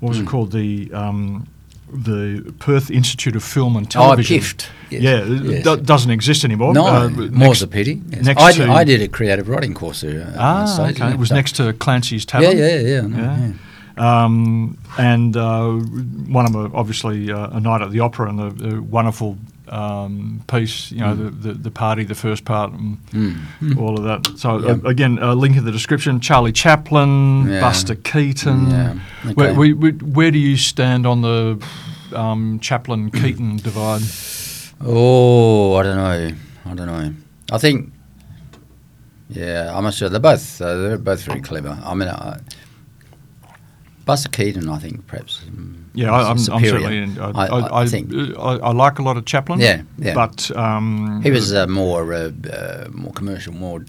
Hmm. 0.00 0.06
was 0.08 0.18
it 0.18 0.26
called? 0.26 0.52
The 0.52 0.90
um, 0.92 1.46
the 1.92 2.52
Perth 2.58 2.90
Institute 2.90 3.36
of 3.36 3.44
Film 3.44 3.76
and 3.76 3.90
Television. 3.90 4.36
Oh, 4.36 4.40
Television. 4.40 4.58
PIFT. 4.58 4.68
Yes. 4.90 5.02
Yeah, 5.02 5.18
it 5.36 5.44
Yes. 5.44 5.64
do- 5.64 5.76
doesn't 5.76 6.10
exist 6.10 6.44
anymore. 6.44 6.74
No, 6.74 6.86
Uh, 6.86 7.08
more's 7.30 7.62
a 7.62 7.66
pity. 7.66 8.02
Yes. 8.10 8.24
next 8.24 8.42
I, 8.42 8.52
to- 8.52 8.58
did, 8.58 8.68
I 8.68 8.84
did 8.84 9.02
a 9.02 9.08
creative 9.08 9.48
writing 9.48 9.74
course 9.74 10.00
there. 10.00 10.22
uh, 10.36 10.38
Ah, 10.38 10.64
stage, 10.66 10.96
okay. 10.96 11.04
yeah. 11.06 11.12
It 11.14 11.18
was 11.18 11.28
So- 11.28 11.34
next 11.36 11.52
to 11.56 11.72
Clancy's 11.74 12.24
Yeah, 12.32 12.40
Tavern. 12.40 12.58
yeah, 12.58 12.80
yeah. 12.80 13.00
no, 13.02 13.16
Yeah. 13.18 13.38
yeah. 13.48 13.52
Um, 13.98 14.76
and 14.98 15.36
uh, 15.36 15.70
one 16.28 16.44
of 16.44 16.52
them, 16.52 16.70
obviously, 16.74 17.30
uh, 17.32 17.48
a 17.56 17.60
night 17.60 17.80
at 17.82 17.90
the 17.92 18.00
opera 18.00 18.28
and 18.28 18.38
the, 18.38 18.50
the 18.68 18.82
wonderful 18.82 19.38
um, 19.68 20.42
piece, 20.48 20.90
you 20.92 21.00
know, 21.00 21.14
Mm. 21.14 21.42
the, 21.42 21.48
the, 21.48 21.54
the 21.54 21.70
party, 21.70 22.04
the 22.04 22.14
first 22.14 22.44
part, 22.44 22.72
and 22.72 22.98
all 23.78 23.96
of 23.98 24.04
that. 24.04 24.38
So, 24.38 24.56
uh, 24.58 24.78
again, 24.88 25.18
a 25.20 25.34
link 25.34 25.56
in 25.56 25.64
the 25.64 25.72
description 25.72 26.20
Charlie 26.20 26.52
Chaplin, 26.52 27.46
Yeah. 27.48 27.60
Buster 27.60 27.94
Keaton. 27.94 28.70
Yeah, 28.70 28.94
Where, 29.34 29.54
we, 29.54 29.72
we, 29.72 29.90
where 29.92 30.30
do 30.30 30.38
you 30.38 30.56
stand 30.56 31.06
on 31.06 31.22
the 31.22 31.64
um, 32.14 32.58
Chaplin 32.60 33.10
Keaton 33.10 33.56
divide? 33.56 34.02
Oh, 34.84 35.74
I 35.74 35.82
don't 35.82 35.96
know. 35.96 36.30
I 36.66 36.74
don't 36.74 36.86
know. 36.86 37.14
I 37.52 37.58
think, 37.58 37.92
yeah, 39.28 39.72
I'm 39.76 39.84
not 39.84 39.94
sure. 39.94 40.08
They're 40.08 40.20
both 40.20 40.60
uh, 40.60 40.76
they're 40.76 40.98
both 40.98 41.22
very 41.24 41.40
clever. 41.40 41.78
I 41.84 41.94
mean, 41.94 42.08
I, 42.08 42.38
Buster 44.04 44.28
Keaton, 44.28 44.68
I 44.68 44.78
think 44.78 45.06
perhaps. 45.06 45.42
um, 45.48 45.85
Yeah, 45.96 46.12
I, 46.12 46.30
I'm, 46.30 46.36
I'm 46.36 46.38
certainly. 46.64 46.98
In, 46.98 47.18
I, 47.18 47.30
I, 47.30 47.46
I, 47.46 47.80
I, 47.82 47.86
think 47.86 48.12
I, 48.38 48.70
like 48.72 48.98
a 48.98 49.02
lot 49.02 49.16
of 49.16 49.24
Chaplin. 49.24 49.58
Yeah, 49.60 49.82
yeah. 49.98 50.14
But 50.14 50.50
um, 50.56 51.20
he 51.22 51.30
was 51.30 51.52
uh, 51.52 51.66
more 51.66 52.12
uh, 52.12 52.30
uh, 52.52 52.88
more 52.92 53.12
commercial, 53.12 53.54
more 53.54 53.80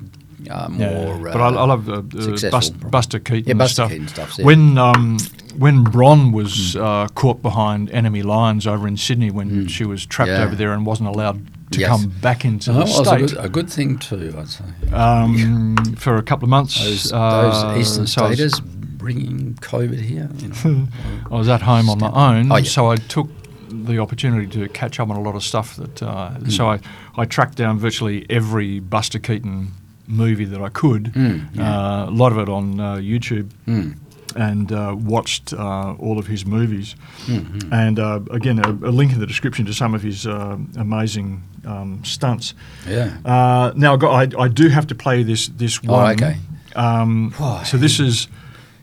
uh, 0.50 0.70
Yeah, 0.70 0.70
more. 0.70 1.18
but 1.20 1.42
I, 1.42 1.50
I 1.50 1.62
uh, 1.64 1.68
love 1.68 1.90
uh, 1.90 1.94
uh, 1.98 2.50
Bust. 2.52 2.80
Buster 2.92 3.20
Keaton 3.20 3.48
Yeah, 3.50 3.54
Buster 3.56 3.74
stuff. 3.74 3.92
Keaton 3.92 4.08
stuffs, 4.08 4.40
yeah. 4.40 4.46
When 4.46 4.78
um, 4.78 5.18
when 5.58 5.84
Bron 5.84 6.32
was 6.32 6.76
uh, 6.78 7.08
caught 7.16 7.42
behind 7.42 7.92
enemy 7.92 8.22
lines 8.24 8.66
over 8.68 8.88
in 8.88 8.96
Sydney, 8.98 9.30
when 9.32 9.68
she 9.68 9.84
was 9.86 10.06
trapped 10.06 10.32
Mm. 10.32 10.38
Yeah. 10.38 10.46
over 10.46 10.56
there 10.56 10.72
and 10.74 10.86
wasn't 10.86 11.10
allowed 11.10 11.46
to 11.72 11.80
Yes. 11.82 11.90
come 11.90 12.10
back 12.22 12.46
into 12.46 12.72
Oh, 12.72 12.74
the 12.76 12.80
that 12.80 12.88
was 12.88 13.00
a 13.00 13.06
state 13.06 13.20
good, 13.36 13.46
a 13.46 13.50
good 13.50 13.70
thing 13.70 13.98
too, 13.98 14.34
I'd 14.38 14.48
say. 14.48 14.64
um, 14.94 15.76
for 15.98 16.16
a 16.18 16.24
couple 16.24 16.46
of 16.46 16.50
months. 16.50 16.80
Those, 16.82 17.12
uh, 17.12 17.42
those 17.42 17.78
eastern 17.82 18.08
so 18.08 18.26
staters 18.34 18.62
bringing 19.12 19.54
COVID 19.62 20.00
here. 20.02 20.30
You 20.38 20.50
know. 20.50 20.88
I 21.32 21.36
was 21.38 21.48
at 21.48 21.62
home 21.62 21.90
on 21.90 22.00
my 22.00 22.12
own, 22.12 22.52
Oh, 22.52 22.58
yeah. 22.58 22.64
so 22.70 22.92
I 22.92 22.98
took 22.98 23.30
the 23.70 24.00
opportunity 24.00 24.48
to 24.60 24.68
catch 24.70 25.00
up 25.00 25.10
on 25.10 25.16
a 25.16 25.22
lot 25.22 25.36
of 25.36 25.44
stuff. 25.44 25.76
That 25.78 26.04
uh, 26.04 26.32
Mm. 26.40 26.52
so 26.52 26.68
I, 26.74 26.80
I 27.16 27.26
tracked 27.26 27.56
down 27.58 27.80
virtually 27.80 28.26
every 28.30 28.80
Buster 28.82 29.20
Keaton 29.20 29.72
movie 30.08 30.46
that 30.46 30.62
I 30.62 30.70
could. 30.70 31.04
Mm, 31.14 31.58
uh, 31.58 32.10
a 32.10 32.12
lot 32.12 32.32
of 32.34 32.38
it 32.38 32.50
on 32.50 32.80
uh, 32.80 32.96
YouTube. 32.96 33.50
Mm. 33.66 33.96
And 34.36 34.72
uh, 34.72 34.94
watched 35.00 35.54
uh, 35.54 35.96
all 35.98 36.20
of 36.20 36.28
his 36.28 36.46
movies, 36.46 36.96
Mm-hmm. 37.28 37.74
and 37.74 37.98
uh, 38.00 38.20
again 38.30 38.60
a, 38.60 38.70
a 38.70 38.92
link 39.00 39.12
in 39.14 39.20
the 39.20 39.26
description 39.26 39.66
to 39.66 39.74
some 39.74 39.96
of 39.96 40.04
his 40.04 40.28
uh, 40.28 40.58
amazing 40.78 41.42
um, 41.66 42.04
stunts. 42.04 42.54
Yeah. 42.88 43.18
Uh, 43.26 43.72
now 43.76 43.94
I, 43.94 43.98
got, 43.98 44.12
I, 44.36 44.44
I 44.44 44.48
do 44.50 44.68
have 44.70 44.86
to 44.88 44.96
play 44.96 45.24
this 45.24 45.48
this 45.58 45.80
Oh, 45.88 45.94
one. 45.94 46.12
okay. 46.16 46.36
Um, 46.76 47.32
Why? 47.38 47.64
so 47.64 47.78
this 47.78 48.00
is 48.00 48.28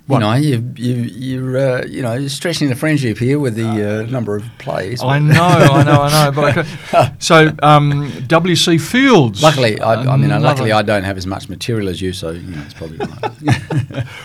You 0.07 0.19
know, 0.19 0.35
you 0.35 0.73
you 0.77 0.95
you're 0.97 1.57
uh, 1.57 1.85
you 1.87 2.03
know 2.03 2.13
you're 2.13 2.29
stretching 2.29 2.69
the 2.69 2.75
friendship 2.77 3.17
here 3.17 3.39
with 3.39 3.55
the 3.55 3.67
uh, 3.67 4.11
number 4.11 4.37
of 4.37 4.45
plays. 4.59 5.03
I 5.03 5.19
know, 5.19 5.43
I 5.43 5.83
know, 5.83 6.03
I 6.03 6.11
know. 6.27 6.33
But 6.33 6.67
I 6.93 7.15
so 7.19 7.51
um, 7.63 8.13
W.C. 8.27 8.77
Fields. 8.79 9.43
Luckily, 9.43 9.81
I, 9.81 9.95
I 9.95 10.17
mean, 10.17 10.25
another- 10.27 10.45
luckily 10.45 10.73
I 10.73 10.83
don't 10.83 11.05
have 11.05 11.17
as 11.17 11.27
much 11.27 11.49
material 11.49 11.89
as 11.89 12.03
you, 12.03 12.13
so 12.13 12.31
you 12.33 12.43
know 12.43 12.63
it's 12.65 12.75
probably. 12.75 12.99
Right. 12.99 14.07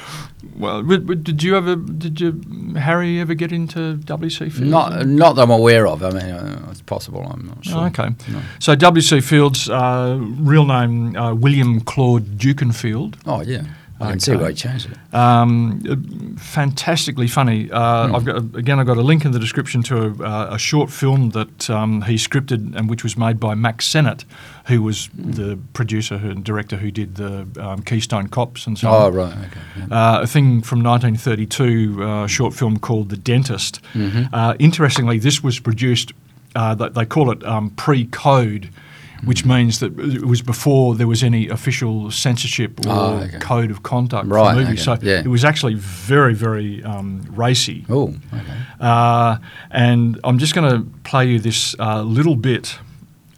Well, 0.57 0.83
did 0.83 1.41
you 1.41 1.55
ever? 1.55 1.75
Did 1.77 2.19
you 2.19 2.41
Harry 2.77 3.19
ever 3.21 3.33
get 3.33 3.51
into 3.53 3.95
W.C. 3.95 4.49
Fields? 4.49 4.59
not 4.59 5.05
not 5.07 5.35
that 5.35 5.43
I'm 5.43 5.51
aware 5.51 5.87
of. 5.87 6.03
I 6.03 6.09
mean, 6.11 6.23
uh, 6.23 6.67
it's 6.69 6.81
possible. 6.81 7.21
I'm 7.25 7.47
not 7.47 7.63
sure. 7.63 7.77
Oh, 7.77 7.85
okay. 7.85 8.09
No. 8.29 8.41
So 8.59 8.75
W.C. 8.75 9.21
Fields, 9.21 9.69
uh, 9.69 10.17
real 10.19 10.65
name 10.65 11.15
uh, 11.15 11.33
William 11.33 11.79
Claude 11.81 12.37
Dukenfield. 12.37 13.15
Oh 13.25 13.41
yeah. 13.41 13.63
I 14.01 14.11
can 14.11 14.19
see 14.19 14.35
why 14.35 14.49
he 14.49 14.53
changed 14.55 14.89
it. 14.91 15.15
Um, 15.15 16.35
fantastically 16.37 17.27
funny. 17.27 17.69
Uh, 17.71 18.07
Hmm. 18.07 18.15
I've 18.15 18.25
got 18.25 18.35
again. 18.55 18.79
I've 18.79 18.87
got 18.87 18.97
a 18.97 19.01
link 19.01 19.25
in 19.25 19.31
the 19.31 19.39
description 19.39 19.83
to 19.83 19.97
a, 19.97 20.23
uh, 20.23 20.47
a 20.51 20.57
short 20.59 20.89
film 20.89 21.31
that 21.31 21.69
um, 21.69 22.01
he 22.03 22.15
scripted 22.15 22.75
and 22.75 22.89
which 22.89 23.03
was 23.03 23.17
made 23.17 23.39
by 23.39 23.55
Mack 23.55 23.81
Sennett, 23.81 24.23
who 24.67 24.81
was 24.81 25.07
Hmm. 25.07 25.31
the 25.31 25.59
producer 25.73 26.15
and 26.15 26.43
director 26.43 26.77
who 26.77 26.91
did 26.91 27.15
the 27.15 27.45
um, 27.59 27.81
Keystone 27.81 28.27
Cops 28.27 28.65
and 28.67 28.77
so 28.77 28.89
Oh, 28.89 29.07
on. 29.07 29.13
right. 29.13 29.33
Okay. 29.33 29.59
yeah. 29.77 29.85
Uh, 30.17 30.21
a 30.21 30.27
thing 30.27 30.61
from 30.61 30.81
1932, 30.81 32.03
uh, 32.03 32.27
short 32.27 32.53
film 32.53 32.79
called 32.79 33.09
The 33.09 33.17
Dentist. 33.17 33.79
Mm-hmm. 33.93 34.33
Uh, 34.33 34.53
interestingly, 34.59 35.19
this 35.19 35.43
was 35.43 35.59
produced. 35.59 36.13
Uh, 36.55 36.73
they, 36.75 36.89
they 36.89 37.05
call 37.05 37.31
it 37.31 37.43
um, 37.45 37.69
pre-code, 37.71 38.69
which 39.25 39.45
means 39.45 39.79
that 39.79 39.97
it 39.99 40.25
was 40.25 40.41
before 40.41 40.95
there 40.95 41.07
was 41.07 41.23
any 41.23 41.49
official 41.49 42.09
censorship 42.11 42.79
or 42.85 42.91
Oh, 42.91 43.13
okay. 43.27 43.39
code 43.39 43.71
of 43.71 43.83
conduct 43.83 44.27
Right, 44.27 44.53
for 44.53 44.61
movies. 44.61 44.87
okay, 44.87 45.01
So 45.01 45.07
yeah. 45.09 45.19
it 45.19 45.27
was 45.27 45.43
actually 45.43 45.73
very, 45.75 46.33
very 46.33 46.83
um, 46.83 47.25
racy. 47.29 47.85
Oh, 47.89 48.15
okay. 48.33 48.43
Uh, 48.79 49.37
and 49.71 50.19
I'm 50.23 50.37
just 50.39 50.53
going 50.55 50.69
to 50.71 50.85
play 51.03 51.27
you 51.27 51.39
this 51.39 51.75
uh, 51.79 52.01
little 52.01 52.35
bit 52.35 52.79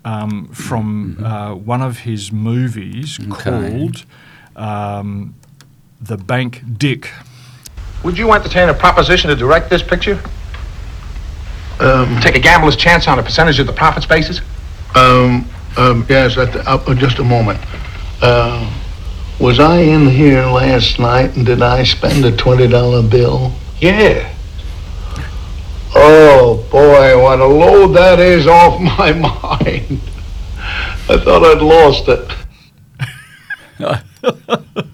um, 0.06 0.48
from 0.54 1.18
uh, 1.24 1.56
one 1.56 1.82
of 1.82 2.00
his 2.00 2.32
movies 2.32 3.18
Mm-hmm. 3.18 3.32
Okay. 3.34 3.70
called 3.80 4.06
um, 4.56 5.34
The 6.00 6.18
Bank 6.18 6.62
Dick. 6.78 7.10
Would 8.04 8.18
you 8.18 8.32
entertain 8.34 8.70
a 8.70 8.74
proposition 8.74 9.30
to 9.30 9.36
direct 9.36 9.70
this 9.70 9.82
picture? 9.84 10.20
Um, 11.80 12.20
Take 12.22 12.36
a 12.36 12.40
gambler's 12.40 12.76
chance 12.76 13.08
on 13.08 13.18
a 13.18 13.24
percentage 13.24 13.60
of 13.60 13.66
the 13.68 13.74
profits 13.74 14.06
basis? 14.06 14.42
um, 14.96 15.48
um, 15.78 16.06
yes, 16.10 16.38
at 16.38 16.54
the, 16.54 16.68
uh, 16.70 16.96
just 16.96 17.20
a 17.20 17.24
moment. 17.24 17.60
Uh, 18.22 18.72
was 19.40 19.60
I 19.60 19.80
in 19.80 20.08
here 20.08 20.46
last 20.46 21.00
night 21.00 21.36
and 21.36 21.46
did 21.46 21.62
I 21.62 21.84
spend 21.84 22.24
a 22.26 22.32
$20 22.32 23.10
bill? 23.10 23.54
Yeah. 23.80 24.34
Oh, 25.96 26.66
boy, 26.72 27.22
what 27.22 27.40
a 27.40 27.46
load 27.46 27.94
that 27.94 28.20
is 28.20 28.48
off 28.48 28.80
my 29.00 29.14
mind. 29.14 30.00
I 31.10 31.18
thought 31.18 31.44
I'd 31.44 31.62
lost 31.62 32.08
it. 32.08 32.32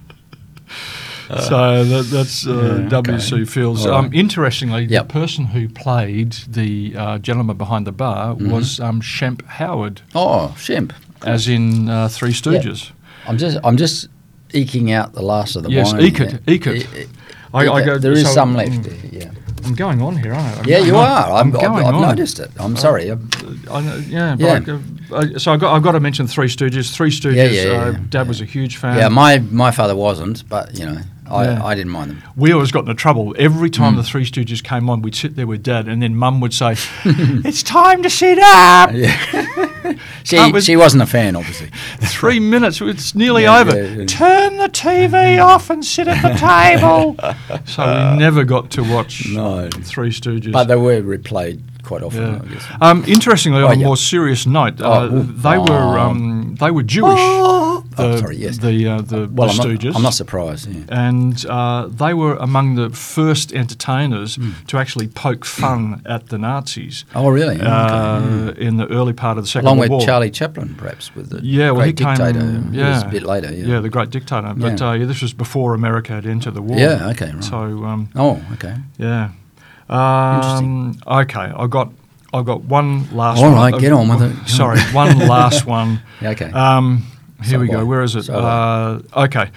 so 1.41 1.84
that, 1.84 2.03
that's 2.12 2.48
uh, 2.48 2.79
Yeah, 2.84 2.89
W.C. 2.89 3.36
okay. 3.36 3.46
Fields. 3.46 3.86
All 3.86 3.93
Um, 3.96 4.13
interestingly, 4.13 4.86
Yep. 4.86 5.07
the 5.07 5.13
person 5.13 5.46
who 5.48 5.67
played 5.69 6.34
the 6.48 6.96
uh, 6.96 7.17
gentleman 7.19 7.57
behind 7.57 7.86
the 7.86 7.91
bar 7.91 8.36
Mm-hmm. 8.36 8.50
was 8.51 8.79
um, 8.79 9.01
Shemp 9.01 9.46
Howard, 9.46 10.01
Oh, 10.15 10.53
Shemp. 10.57 10.91
as 11.25 11.48
in 11.48 11.89
uh, 11.89 12.07
Three 12.07 12.31
Stooges. 12.34 12.91
I'm 13.27 13.38
just, 13.38 13.57
I'm 13.63 13.77
just 13.77 14.07
eking 14.53 14.91
out 14.91 15.13
the 15.13 15.22
last 15.22 15.55
of 15.55 15.63
the 15.63 15.69
Yes, 15.72 15.91
wine. 15.91 16.01
eke 16.01 16.19
it, 16.22 16.41
eke 16.48 16.67
it. 16.67 17.10
I, 17.53 17.67
I 17.67 17.84
go, 17.86 17.98
there 17.98 18.12
is 18.13 18.24
so- 18.27 18.34
some 18.34 18.55
left. 18.55 18.72
mm, 18.72 19.12
Yeah. 19.12 19.31
I'm 19.65 19.74
going 19.75 20.01
on 20.01 20.15
here, 20.17 20.34
aren't 20.34 20.55
I? 20.55 20.60
I'm 20.62 20.65
Yeah, 20.65 20.77
you 20.79 20.96
on. 20.96 21.03
are. 21.10 21.31
I'm, 21.41 21.53
I'm 21.57 21.74
I've, 21.75 21.86
I've 21.88 21.96
on. 21.96 22.01
noticed 22.01 22.39
it. 22.39 22.51
I'm 22.57 22.77
sorry. 22.77 23.10
I'm- 23.10 23.29
I 23.69 23.79
yeah, 24.07 24.36
Yeah. 24.39 24.60
I, 25.12 25.15
uh, 25.15 25.39
so 25.39 25.51
I've 25.51 25.60
got, 25.60 25.75
I've 25.75 25.84
got 25.84 25.91
to 25.93 26.00
mention 26.00 26.25
Three 26.27 26.48
Stooges. 26.48 26.93
Three 26.93 27.10
Stooges. 27.12 27.36
Yeah, 27.36 27.46
yeah, 27.46 27.62
uh, 27.81 27.91
yeah, 27.91 27.98
Dad 28.10 28.27
was 28.29 28.39
a 28.39 28.46
huge 28.46 28.77
fan. 28.77 28.98
yeah, 28.98 29.10
my 29.10 29.39
my 29.39 29.72
father 29.72 29.96
wasn't, 29.96 30.48
but 30.48 30.77
you 30.79 30.86
know, 30.86 31.00
I, 31.29 31.43
Yeah. 31.46 31.63
I 31.65 31.75
didn't 31.75 31.91
mind 31.91 32.12
them. 32.12 32.24
we 32.36 32.51
always 32.53 32.72
got 32.72 32.81
into 32.81 32.93
trouble. 32.93 33.36
Every 33.38 33.69
time 33.69 33.93
Hmm. 33.93 33.98
the 33.98 34.03
Three 34.03 34.25
Stooges 34.25 34.63
came 34.63 34.89
on, 34.89 35.01
we'd 35.01 35.15
sit 35.15 35.36
there 35.36 35.48
with 35.48 35.63
Dad, 35.63 35.88
and 35.88 36.01
then 36.01 36.15
Mum 36.15 36.39
would 36.41 36.53
say, 36.53 36.75
"It's 37.05 37.63
time 37.63 38.03
to 38.03 38.10
sit 38.10 38.39
up." 38.41 38.91
She 40.25 40.38
was- 40.51 40.65
she 40.65 40.75
wasn't 40.75 41.03
a 41.03 41.05
fan, 41.05 41.36
obviously. 41.38 41.69
Three 42.01 42.39
minutes. 42.41 42.81
It's 42.81 43.15
nearly 43.15 43.43
Yeah, 43.43 43.60
over. 43.60 43.72
yeah. 43.96 44.05
Turn 44.05 44.57
the 44.57 44.67
TV 44.67 45.41
off 45.41 45.69
and 45.69 45.84
sit 45.86 46.10
at 46.10 46.22
the 46.22 46.34
table. 46.38 47.15
so 47.65 48.12
we 48.12 48.17
never 48.17 48.43
got 48.43 48.69
to 48.72 48.84
watch 48.84 49.29
No. 49.29 49.69
Three 49.84 50.10
Stooges. 50.10 50.51
But 50.51 50.65
they 50.67 50.75
were 50.75 51.01
replayed 51.01 51.62
quite 51.84 52.03
often, 52.03 52.22
Yeah. 52.34 52.39
I 52.43 52.53
guess. 52.53 52.63
Um, 52.81 53.03
interestingly, 53.07 53.62
Oh, 53.62 53.67
on 53.67 53.79
a 53.81 53.84
more 53.86 53.96
serious 53.96 54.46
note, 54.46 54.81
Oh, 54.81 54.91
uh, 54.91 55.05
ooh. 55.05 55.24
they 55.24 55.57
were 55.57 55.98
Um, 55.98 56.00
um, 56.00 56.55
they 56.60 56.69
were 56.72 56.84
Jewish. 56.84 57.17
Oh, 57.99 58.11
the, 58.11 58.17
sorry, 58.19 58.37
yes. 58.37 58.57
The 58.59 58.87
uh, 58.87 59.01
the, 59.01 59.27
Well, 59.31 59.47
the 59.47 59.53
I'm 59.53 59.57
not, 59.57 59.67
Stooges. 59.67 59.95
I'm 59.95 60.01
not 60.03 60.13
surprised. 60.13 60.67
Yeah. 60.69 60.83
and 61.07 61.45
uh, 61.45 61.87
they 61.87 62.13
were 62.13 62.35
among 62.35 62.75
the 62.75 62.89
first 62.89 63.51
entertainers 63.53 64.35
Hmm. 64.35 64.51
to 64.67 64.77
actually 64.77 65.07
poke 65.07 65.45
fun 65.45 66.01
at 66.05 66.27
the 66.29 66.37
Nazis 66.37 67.05
Oh, 67.15 67.29
really? 67.29 67.59
uh, 67.59 68.19
Okay. 68.19 68.65
in 68.67 68.77
the 68.77 68.87
early 68.87 69.13
part 69.13 69.37
of 69.37 69.43
the 69.43 69.49
Second 69.49 69.67
Along 69.67 69.79
World 69.79 69.91
with 69.91 70.05
Charlie 70.05 70.31
Chaplin, 70.31 70.75
perhaps, 70.77 71.15
with 71.15 71.29
the 71.29 71.39
Yeah, 71.43 71.71
well, 71.71 71.81
great 71.83 71.97
came. 71.97 72.07
dictator. 72.15 72.39
who 72.39 72.77
Yeah, 72.77 73.01
a 73.01 73.09
bit 73.09 73.23
later. 73.23 73.53
Yeah. 73.53 73.65
Yeah, 73.67 73.79
the 73.79 73.89
great 73.89 74.09
dictator. 74.09 74.53
But 74.55 74.79
Yeah. 74.79 74.89
uh, 74.89 74.93
yeah, 74.93 75.05
this 75.05 75.21
was 75.21 75.33
before 75.33 75.73
America 75.73 76.13
had 76.13 76.25
entered 76.25 76.53
the 76.53 76.61
war. 76.61 76.77
Yeah, 76.77 77.09
okay, 77.11 77.31
right. 77.33 77.43
So 77.43 77.57
um, 77.85 78.09
oh, 78.15 78.41
okay. 78.53 78.75
yeah. 78.97 79.29
Um, 79.89 80.97
okay, 81.07 81.51
I 81.55 81.67
got. 81.67 81.91
I 82.33 82.41
got 82.43 82.63
one 82.65 83.07
last. 83.15 83.37
All 83.37 83.45
one. 83.45 83.53
right, 83.53 83.73
Uh, 83.73 83.79
get 83.79 83.93
on 83.93 84.09
with 84.09 84.21
it. 84.21 84.49
Sorry, 84.49 84.79
one 84.93 85.17
last 85.17 85.65
one. 85.77 86.01
Okay. 86.21 86.51
Um, 86.51 87.03
here 87.44 87.51
So 87.53 87.60
we 87.60 87.67
go. 87.67 87.86
Where 87.86 88.03
is 88.03 88.15
it? 88.15 88.24
So 88.24 88.34
uh, 88.36 89.01
okay. 89.25 89.51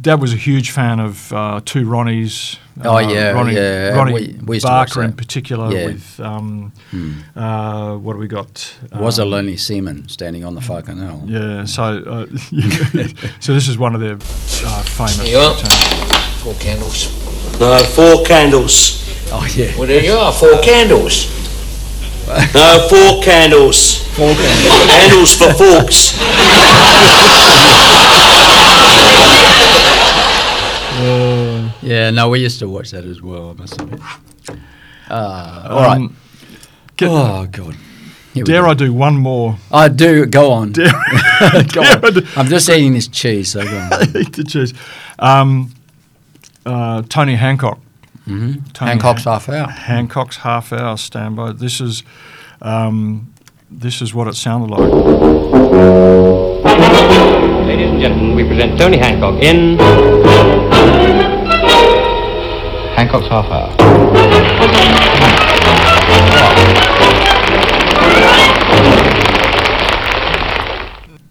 Dad 0.00 0.20
was 0.20 0.32
a 0.32 0.36
huge 0.36 0.70
fan 0.70 0.98
of 1.00 1.32
uh, 1.32 1.60
Two 1.64 1.84
Ronnies. 1.84 2.58
Oh, 2.82 2.96
uh, 2.96 3.00
yeah, 3.00 3.30
Ronnie, 3.32 3.54
yeah, 3.54 3.90
Ronnie 3.94 4.12
we- 4.14 4.38
we 4.42 4.56
used 4.56 4.66
to 4.66 4.72
watch 4.72 4.88
Barker 4.94 5.02
in 5.02 5.12
particular. 5.12 5.70
Yeah. 5.70 5.86
With 5.88 6.18
um, 6.20 6.72
Hmm. 6.90 7.12
uh, 7.38 7.98
what 7.98 8.14
do 8.14 8.18
we 8.18 8.26
got? 8.26 8.74
Was 8.94 9.18
a 9.18 9.22
Um, 9.22 9.30
lonely 9.30 9.56
seaman 9.58 10.08
standing 10.08 10.44
on 10.46 10.54
the 10.54 10.62
far 10.62 10.80
canal. 10.82 11.22
Yeah. 11.26 11.66
So, 11.66 11.82
uh, 11.82 12.26
so 13.40 13.52
this 13.54 13.68
is 13.68 13.76
one 13.78 13.94
of 13.94 14.00
their 14.00 14.14
uh, 14.14 14.82
famous. 14.82 15.20
Here 15.20 15.36
you 15.36 15.38
are. 15.38 15.54
Four 16.42 16.54
candles. 16.54 17.08
No, 17.60 17.78
four 17.84 18.24
candles. 18.24 18.98
Oh, 19.30 19.46
yeah. 19.54 19.76
Well, 19.78 19.86
there 19.86 20.02
you 20.02 20.14
are, 20.14 20.32
four 20.32 20.58
candles. 20.62 21.26
No, 22.54 22.86
four 22.90 23.22
candles. 23.22 23.98
Four 24.16 24.34
candles. 24.34 24.90
Handles 24.90 25.34
for 25.34 25.52
forks. 25.54 26.18
Yeah, 31.82 32.10
no, 32.10 32.28
we 32.28 32.40
used 32.40 32.58
to 32.60 32.68
watch 32.68 32.90
that 32.92 33.04
as 33.04 33.20
well, 33.20 33.50
I 33.50 33.52
must 33.54 33.80
admit. 33.80 34.00
Uh, 35.10 35.66
all 35.70 35.82
right. 35.82 35.96
Um, 35.96 36.16
get- 36.96 37.10
oh, 37.10 37.46
God. 37.50 37.76
Here 38.34 38.44
Dare 38.44 38.62
go. 38.62 38.70
I 38.70 38.74
do 38.74 38.92
one 38.94 39.16
more? 39.16 39.58
I 39.70 39.88
do. 39.88 40.24
Go 40.26 40.52
on. 40.52 40.72
go 40.72 40.84
Dare 40.84 40.94
I 40.94 42.00
on. 42.02 42.14
do- 42.14 42.26
I'm 42.36 42.46
just 42.46 42.68
eating 42.70 42.94
this 42.94 43.08
cheese, 43.08 43.50
so 43.50 43.62
go 43.64 43.76
on. 43.76 44.16
Eat 44.16 44.32
the 44.32 44.44
cheese. 44.44 44.72
Um, 45.18 45.74
uh, 46.64 47.02
Tony 47.08 47.34
Hancock. 47.34 47.78
Hmm 48.24 48.52
Hancock's 48.78 49.24
half 49.24 49.48
hour. 49.48 49.68
Hancock's 49.68 50.36
half 50.38 50.72
hour 50.72 50.96
standby. 50.96 51.52
This 51.52 51.80
is 51.80 52.02
um, 52.60 53.32
this 53.70 54.00
is 54.02 54.14
what 54.14 54.28
it 54.28 54.34
sounded 54.34 54.70
like. 54.70 54.92
Ladies 57.66 57.90
and 57.90 58.00
gentlemen, 58.00 58.34
we 58.36 58.46
present 58.46 58.78
Tony 58.78 58.98
Hancock 58.98 59.42
in 59.42 59.78
Hancock's 62.96 63.28
Half 63.28 63.46
Hour. 63.46 64.82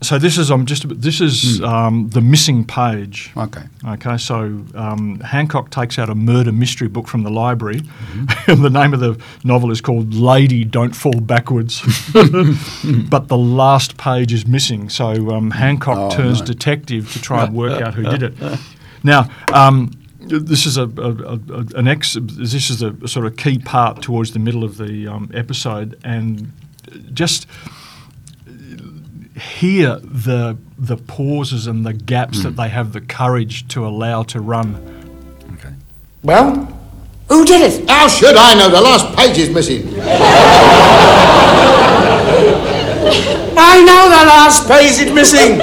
So 0.04 0.18
this 0.18 0.40
is 0.40 0.50
I'm 0.50 0.66
just 0.66 0.88
this 1.00 1.22
is 1.22 1.62
um, 1.62 2.10
the 2.10 2.22
missing 2.22 2.66
page. 2.66 3.32
Okay. 3.38 3.62
Okay, 3.88 4.18
so 4.18 4.64
um, 4.74 5.20
Hancock 5.20 5.70
takes 5.70 6.00
out 6.00 6.10
a 6.10 6.16
murder 6.16 6.52
mystery 6.52 6.88
book 6.88 7.08
from 7.08 7.22
the 7.22 7.30
library, 7.30 7.82
and 8.48 8.64
the 8.64 8.70
name 8.72 8.94
of 8.96 9.00
the 9.00 9.22
novel 9.44 9.70
is 9.70 9.80
called 9.80 10.14
"Lady, 10.16 10.64
Don't 10.66 10.96
Fall 10.96 11.20
Backwards," 11.22 11.82
but 13.10 13.28
the 13.28 13.38
last 13.38 13.98
page 13.98 14.34
is 14.34 14.48
missing. 14.48 14.90
So 14.90 15.30
um, 15.32 15.52
Hancock 15.52 15.98
Oh, 15.98 16.10
turns 16.16 16.40
no. 16.40 16.46
detective 16.48 17.12
to 17.14 17.22
try 17.22 17.44
and 17.46 17.54
work 17.56 17.80
out 17.82 17.94
who 17.94 18.04
did 18.04 18.24
it. 18.24 18.34
Now. 19.04 19.30
Um, 19.54 19.92
this 20.20 20.68
is 20.68 20.78
a, 20.78 20.84
a, 20.84 21.12
a, 21.12 21.34
a- 21.34 21.66
an 21.80 21.88
ex. 21.88 22.16
This 22.22 22.70
is 22.70 22.84
a, 22.84 22.96
sort 23.08 23.26
of 23.26 23.36
key 23.38 23.58
part 23.58 24.02
towards 24.04 24.32
the 24.34 24.40
middle 24.40 24.64
of 24.64 24.78
the 24.78 25.08
um, 25.08 25.32
episode, 25.34 26.00
and 26.04 26.52
just 27.14 27.48
hear 29.42 29.98
the 30.00 30.58
the 30.78 30.98
pauses 30.98 31.68
and 31.68 31.86
the 31.86 31.94
gaps 31.94 32.44
that 32.44 32.52
hmm. 32.52 32.56
they 32.56 32.70
have 32.70 32.94
the 32.94 33.02
courage 33.02 33.68
to 33.70 33.86
allow 33.86 34.24
to 34.24 34.40
run. 34.40 34.76
Okay. 35.54 35.74
Well, 36.24 36.78
who 37.30 37.46
did 37.46 37.62
it? 37.62 37.90
How 37.90 38.08
should 38.08 38.36
I 38.36 38.54
know? 38.56 38.70
The 38.70 38.82
last 38.82 39.16
page 39.16 39.38
is 39.38 39.50
missing. 39.50 39.88
I 43.58 43.84
know 43.86 44.10
the 44.10 44.26
last 44.26 44.68
page 44.68 45.00
is 45.00 45.14
missing. 45.14 45.60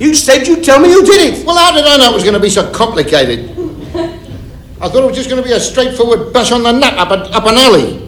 You 0.00 0.14
said 0.14 0.46
you'd 0.46 0.62
tell 0.62 0.78
me 0.78 0.90
who 0.90 1.04
did 1.04 1.32
it. 1.32 1.46
Well, 1.46 1.56
how 1.56 1.72
did 1.72 1.84
I 1.84 1.96
know 1.96 2.10
it 2.10 2.14
was 2.14 2.22
going 2.22 2.34
to 2.34 2.40
be 2.40 2.50
so 2.50 2.70
complicated? 2.72 3.50
I 4.80 4.88
thought 4.88 5.02
it 5.02 5.06
was 5.06 5.16
just 5.16 5.28
going 5.28 5.42
to 5.42 5.48
be 5.48 5.54
a 5.54 5.60
straightforward 5.60 6.32
bash 6.32 6.52
on 6.52 6.62
the 6.62 6.72
nut 6.72 6.94
up, 6.94 7.10
a, 7.10 7.14
up 7.34 7.46
an 7.46 7.56
alley. 7.56 8.04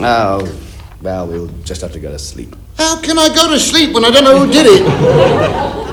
Oh, 0.00 0.60
well, 1.02 1.26
we'll 1.26 1.48
just 1.64 1.80
have 1.82 1.92
to 1.92 2.00
go 2.00 2.10
to 2.10 2.18
sleep. 2.18 2.54
How 2.78 3.00
can 3.00 3.18
I 3.18 3.28
go 3.34 3.50
to 3.50 3.58
sleep 3.58 3.92
when 3.92 4.04
I 4.04 4.10
don't 4.10 4.24
know 4.24 4.38
who 4.38 4.52
did 4.52 4.66
it? 4.66 4.82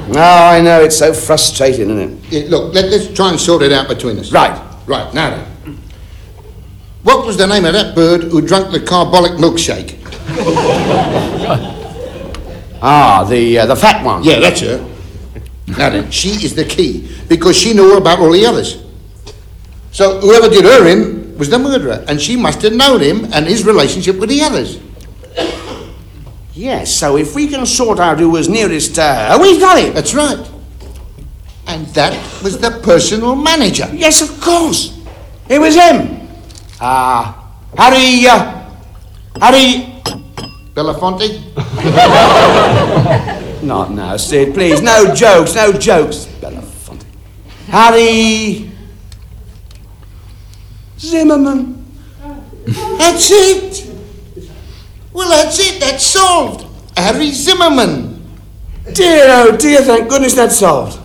No, 0.10 0.22
I 0.22 0.62
know, 0.62 0.82
it's 0.82 0.98
so 0.98 1.14
frustrating, 1.14 1.90
isn't 1.90 2.00
it? 2.00 2.32
Yeah, 2.32 2.50
look, 2.50 2.74
let, 2.76 2.86
us 2.86 3.12
try 3.12 3.32
and 3.32 3.40
sort 3.40 3.64
it 3.64 3.72
out 3.72 3.88
between 3.88 4.20
us. 4.20 4.32
Right. 4.32 4.56
Right, 4.86 5.12
now 5.14 5.32
then. 5.32 5.78
What 7.02 7.26
was 7.26 7.38
the 7.38 7.48
name 7.48 7.66
of 7.66 7.74
that 7.74 7.96
bird 7.96 8.24
who 8.26 8.40
drank 8.40 8.72
the 8.72 8.80
carbolic 8.80 9.34
milkshake? 9.34 10.02
Ah, 12.88 13.24
the 13.24 13.58
uh, 13.58 13.66
the 13.66 13.76
fat 13.76 14.06
one. 14.06 14.24
Yeah, 14.24 14.40
that's 14.40 14.60
her. 14.60 14.78
Now 15.66 15.90
then, 15.90 16.12
she 16.12 16.30
is 16.46 16.54
the 16.54 16.66
key 16.66 17.10
because 17.28 17.58
she 17.58 17.74
knew 17.74 17.98
about 17.98 18.20
all 18.20 18.32
the 18.32 18.46
others. 18.46 18.84
So 19.92 20.20
whoever 20.20 20.50
did 20.50 20.66
her 20.66 20.88
in 20.88 21.36
was 21.36 21.50
the 21.50 21.58
murderer, 21.58 22.06
and 22.08 22.22
she 22.22 22.36
must 22.36 22.62
have 22.62 22.74
known 22.74 23.02
him 23.02 23.26
and 23.34 23.48
his 23.48 23.66
relationship 23.66 24.20
with 24.20 24.30
the 24.30 24.42
others. 24.42 24.78
Yes, 26.56 26.96
so 26.96 27.18
if 27.18 27.36
we 27.36 27.48
can 27.48 27.66
sort 27.66 28.00
out 28.00 28.18
who 28.18 28.30
was 28.30 28.48
nearest 28.48 28.96
to 28.96 29.04
her, 29.04 29.38
we've 29.42 29.60
got 29.60 29.78
it. 29.78 29.94
That's 29.94 30.14
right. 30.14 30.40
And 31.68 31.86
that 31.88 32.14
was 32.42 32.58
the 32.60 32.72
personal 32.82 33.36
manager. 33.36 33.90
Yes, 33.94 34.22
of 34.22 34.40
course. 34.40 34.98
It 35.50 35.60
was 35.60 35.76
him. 35.76 36.28
Ah, 36.80 37.52
Harry, 37.78 38.26
uh, 38.26 38.70
Harry... 39.42 39.92
Belafonte? 40.74 41.42
Not 43.64 43.92
now, 43.92 44.18
Sid, 44.18 44.54
please. 44.54 44.82
No 44.82 45.14
jokes, 45.14 45.56
no 45.56 45.74
jokes. 45.74 46.26
Belafonte. 46.40 47.06
Harry... 47.68 48.72
Zimmerman. 50.98 51.86
That's 52.66 53.30
it. 53.32 53.85
Well, 55.16 55.30
that's 55.30 55.58
it. 55.60 55.80
That's 55.80 56.06
solved. 56.06 56.68
Harry 56.98 57.32
Zimmerman. 57.32 58.22
Dear, 58.94 59.24
oh 59.30 59.56
dear, 59.56 59.82
thank 59.82 60.10
goodness 60.10 60.34
that's 60.34 60.58
solved. 60.58 61.00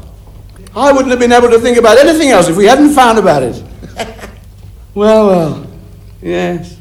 I 0.75 0.91
wouldn't 0.91 1.11
have 1.11 1.21
been 1.21 1.31
able 1.31 1.49
to 1.49 1.61
think 1.61 1.79
about 1.79 1.97
anything 1.97 2.31
else 2.31 2.49
if 2.49 2.57
we 2.57 2.65
hadn't 2.65 2.93
found 2.93 3.21
about 3.21 3.45
it. 3.45 3.63
well, 4.95 5.29
well, 5.29 5.67
yes. 6.21 6.77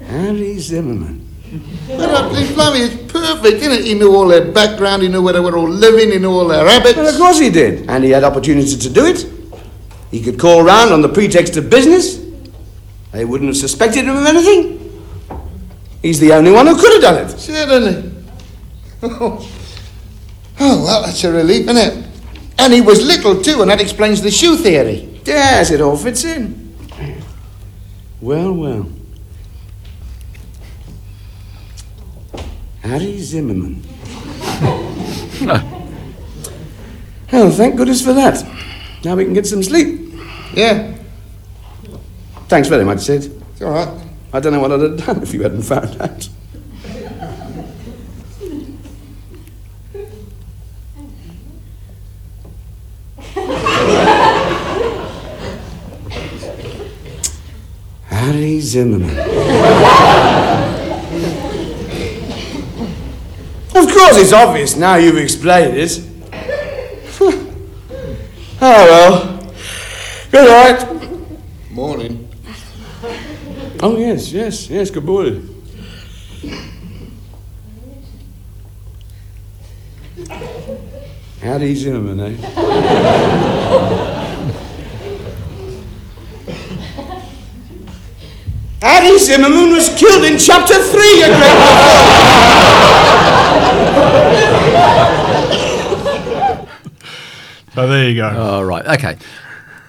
Harry 0.00 0.58
Zimmerman. 0.58 1.24
But 1.86 2.10
uh, 2.10 2.28
I 2.28 2.34
think, 2.34 2.54
Blimey, 2.56 2.80
it's 2.80 3.12
perfect, 3.12 3.62
isn't 3.62 3.72
it? 3.72 3.84
He 3.84 3.94
knew 3.94 4.12
all 4.12 4.26
their 4.26 4.50
background, 4.50 5.02
he 5.02 5.08
knew 5.08 5.22
where 5.22 5.34
they 5.34 5.40
were 5.40 5.56
all 5.56 5.68
living, 5.68 6.10
he 6.10 6.18
knew 6.18 6.32
all 6.32 6.48
their 6.48 6.68
habits. 6.68 6.96
Well, 6.96 7.06
of 7.06 7.16
course 7.16 7.38
he 7.38 7.50
did. 7.50 7.88
And 7.88 8.02
he 8.02 8.10
had 8.10 8.24
opportunity 8.24 8.76
to 8.76 8.90
do 8.90 9.06
it. 9.06 9.24
He 10.10 10.20
could 10.20 10.36
call 10.36 10.64
round 10.64 10.92
on 10.92 11.00
the 11.00 11.08
pretext 11.08 11.56
of 11.56 11.70
business. 11.70 12.20
They 13.12 13.24
wouldn't 13.24 13.48
have 13.48 13.56
suspected 13.56 14.04
him 14.04 14.16
of 14.16 14.26
anything. 14.26 14.83
He's 16.04 16.20
the 16.20 16.34
only 16.34 16.52
one 16.52 16.66
who 16.66 16.76
could 16.76 16.92
have 16.92 17.00
done 17.00 17.24
it. 17.24 17.30
Certainly. 17.30 18.12
Oh. 19.02 19.50
oh, 20.60 20.84
well, 20.84 21.02
that's 21.02 21.24
a 21.24 21.32
relief, 21.32 21.66
isn't 21.66 21.78
it? 21.78 22.06
And 22.58 22.74
he 22.74 22.82
was 22.82 23.02
little, 23.02 23.40
too, 23.42 23.62
and 23.62 23.70
that 23.70 23.80
explains 23.80 24.20
the 24.20 24.30
shoe 24.30 24.54
theory. 24.54 25.18
Yes, 25.24 25.70
it 25.70 25.80
all 25.80 25.96
fits 25.96 26.24
in. 26.24 26.76
Well, 28.20 28.52
well. 28.52 28.86
Harry 32.82 33.18
Zimmerman. 33.18 33.82
oh, 37.32 37.50
thank 37.50 37.76
goodness 37.76 38.04
for 38.04 38.12
that. 38.12 38.46
Now 39.06 39.16
we 39.16 39.24
can 39.24 39.32
get 39.32 39.46
some 39.46 39.62
sleep. 39.62 40.12
Yeah. 40.52 40.98
Thanks 42.48 42.68
very 42.68 42.84
much, 42.84 43.00
Sid. 43.00 43.42
It's 43.52 43.62
all 43.62 43.70
right. 43.70 44.03
I 44.34 44.40
don't 44.40 44.52
know 44.52 44.58
what 44.58 44.72
I'd 44.72 44.80
have 44.80 45.06
done 45.06 45.22
if 45.22 45.32
you 45.32 45.42
hadn't 45.44 45.62
found 45.62 45.96
out. 46.00 46.28
Harry 58.08 58.58
Zimmerman. 58.58 59.10
of 63.70 63.86
course, 63.86 64.16
it's 64.18 64.32
obvious 64.32 64.74
now 64.74 64.96
you've 64.96 65.16
explained 65.16 65.76
it. 65.76 66.02
oh 67.20 68.60
well. 68.60 69.52
Good 70.32 70.48
night. 70.48 71.70
Morning. 71.70 72.23
Oh, 73.86 73.98
yes, 73.98 74.32
yes, 74.32 74.70
yes, 74.70 74.88
good 74.88 75.04
morning. 75.04 75.46
Harry 81.42 81.74
Zimmerman, 81.74 82.18
eh? 82.18 82.36
Harry 88.80 89.18
Zimmerman 89.18 89.72
was 89.72 89.94
killed 89.98 90.24
in 90.24 90.38
chapter 90.38 90.82
three, 90.82 91.18
your 91.18 91.28
So 97.74 97.86
there 97.86 98.08
you 98.08 98.16
go. 98.16 98.28
All 98.30 98.64
right. 98.64 98.86
Okay. 98.98 99.18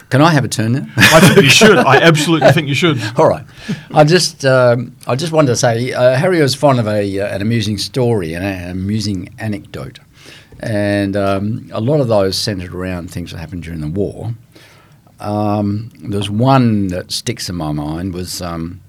Can 0.09 0.21
I 0.21 0.31
have 0.31 0.45
a 0.45 0.47
turn 0.47 0.73
now? 0.73 0.87
I 0.97 1.19
think 1.19 1.37
you 1.43 1.49
should. 1.49 1.77
I 1.77 1.97
absolutely 2.01 2.51
think 2.51 2.67
you 2.67 2.75
should. 2.75 3.01
All 3.17 3.27
right. 3.27 3.45
I 3.93 4.03
just 4.03 4.45
um, 4.45 4.95
I 5.07 5.15
just 5.15 5.31
wanted 5.31 5.47
to 5.47 5.55
say 5.55 5.93
uh, 5.93 6.15
Harry 6.15 6.41
was 6.41 6.53
fond 6.53 6.79
of 6.79 6.87
a 6.87 7.19
uh, 7.19 7.35
an 7.35 7.41
amusing 7.41 7.77
story 7.77 8.33
and 8.33 8.43
an 8.45 8.69
amusing 8.69 9.33
anecdote, 9.39 9.99
and 10.59 11.15
um, 11.15 11.69
a 11.73 11.81
lot 11.81 12.01
of 12.01 12.07
those 12.07 12.37
centered 12.37 12.73
around 12.73 13.09
things 13.09 13.31
that 13.31 13.39
happened 13.39 13.63
during 13.63 13.81
the 13.81 13.87
war. 13.87 14.35
Um, 15.19 15.91
there's 15.99 16.29
one 16.29 16.87
that 16.87 17.11
sticks 17.11 17.49
in 17.49 17.55
my 17.55 17.71
mind 17.71 18.13
was 18.13 18.41
um, 18.41 18.81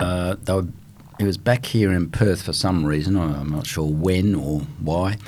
uh, 0.00 0.36
they 0.42 0.54
were, 0.54 0.66
he 1.18 1.24
was 1.24 1.36
back 1.36 1.66
here 1.66 1.92
in 1.92 2.10
Perth 2.10 2.42
for 2.42 2.52
some 2.52 2.84
reason. 2.84 3.16
I'm 3.16 3.50
not 3.50 3.66
sure 3.66 3.86
when 3.86 4.34
or 4.34 4.60
why. 4.80 5.18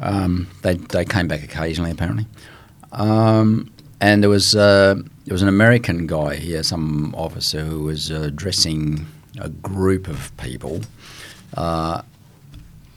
Um, 0.00 0.48
they 0.62 0.74
they 0.74 1.04
came 1.04 1.28
back 1.28 1.42
occasionally 1.42 1.90
apparently. 1.90 2.26
Um, 2.92 3.70
and 4.04 4.22
there 4.22 4.28
was 4.28 4.54
uh, 4.54 4.96
there 5.24 5.32
was 5.32 5.40
an 5.40 5.48
American 5.48 6.06
guy 6.06 6.34
here, 6.36 6.62
some 6.62 7.14
officer 7.16 7.60
who 7.64 7.84
was 7.84 8.10
uh, 8.10 8.20
addressing 8.20 9.06
a 9.40 9.48
group 9.48 10.08
of 10.08 10.36
people 10.36 10.82
uh, 11.56 12.02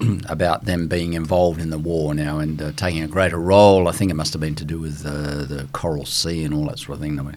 about 0.28 0.66
them 0.66 0.90
being 0.90 1.14
involved 1.14 1.62
in 1.62 1.70
the 1.70 1.78
war 1.80 2.14
now 2.14 2.40
and 2.40 2.62
uh, 2.62 2.74
taking 2.74 3.04
a 3.04 3.08
greater 3.08 3.38
role. 3.38 3.88
I 3.88 3.94
think 3.94 4.12
it 4.12 4.16
must 4.16 4.34
have 4.34 4.42
been 4.42 4.56
to 4.56 4.66
do 4.66 4.80
with 4.80 5.06
uh, 5.06 5.46
the 5.46 5.70
Coral 5.72 6.04
Sea 6.04 6.44
and 6.44 6.54
all 6.54 6.66
that 6.66 6.78
sort 6.78 6.98
of 6.98 7.02
thing 7.02 7.16
that 7.16 7.24
were 7.24 7.36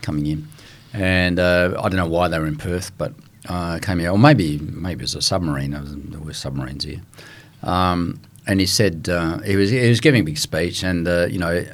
coming 0.00 0.24
in. 0.24 0.48
And 0.94 1.38
uh, 1.38 1.74
I 1.78 1.90
don't 1.90 1.96
know 1.96 2.08
why 2.08 2.28
they 2.28 2.38
were 2.38 2.46
in 2.46 2.56
Perth, 2.56 2.90
but 2.96 3.12
came 3.82 3.98
here, 3.98 4.12
or 4.12 4.18
maybe 4.18 4.56
maybe 4.58 5.00
it 5.00 5.04
was 5.04 5.14
a 5.14 5.20
submarine. 5.20 5.72
There, 5.72 5.82
was, 5.82 5.94
there 5.94 6.20
were 6.20 6.32
submarines 6.32 6.84
here. 6.84 7.02
Um, 7.62 8.18
and 8.46 8.60
he 8.60 8.66
said 8.66 9.06
he 9.44 9.56
was 9.56 9.68
he 9.68 9.90
was 9.90 10.00
giving 10.00 10.22
a 10.22 10.24
big 10.24 10.38
speech, 10.38 10.82
and 10.82 11.06
you 11.30 11.38
know 11.38 11.66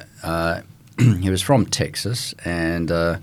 he 1.21 1.29
was 1.29 1.41
from 1.41 1.65
Texas, 1.65 2.33
and 2.43 2.91
uh, 2.91 3.17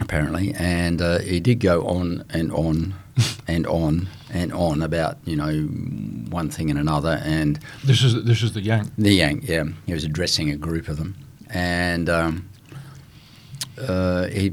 apparently, 0.00 0.54
and 0.54 1.02
uh, 1.02 1.18
he 1.18 1.38
did 1.38 1.60
go 1.60 1.86
on 1.86 2.24
and 2.30 2.50
on 2.52 2.94
and 3.46 3.66
on 3.66 4.08
and 4.32 4.52
on 4.52 4.82
about 4.82 5.18
you 5.24 5.36
know 5.36 5.52
one 6.30 6.48
thing 6.48 6.70
and 6.70 6.78
another. 6.78 7.20
And 7.24 7.58
this 7.84 8.02
is 8.02 8.24
this 8.24 8.42
is 8.42 8.52
the 8.54 8.62
Yank. 8.62 8.90
The 8.96 9.12
Yank, 9.12 9.46
yeah. 9.46 9.64
He 9.86 9.92
was 9.92 10.04
addressing 10.04 10.50
a 10.50 10.56
group 10.56 10.88
of 10.88 10.96
them, 10.96 11.16
and 11.50 12.08
um, 12.08 12.48
uh, 13.78 14.26
he. 14.28 14.52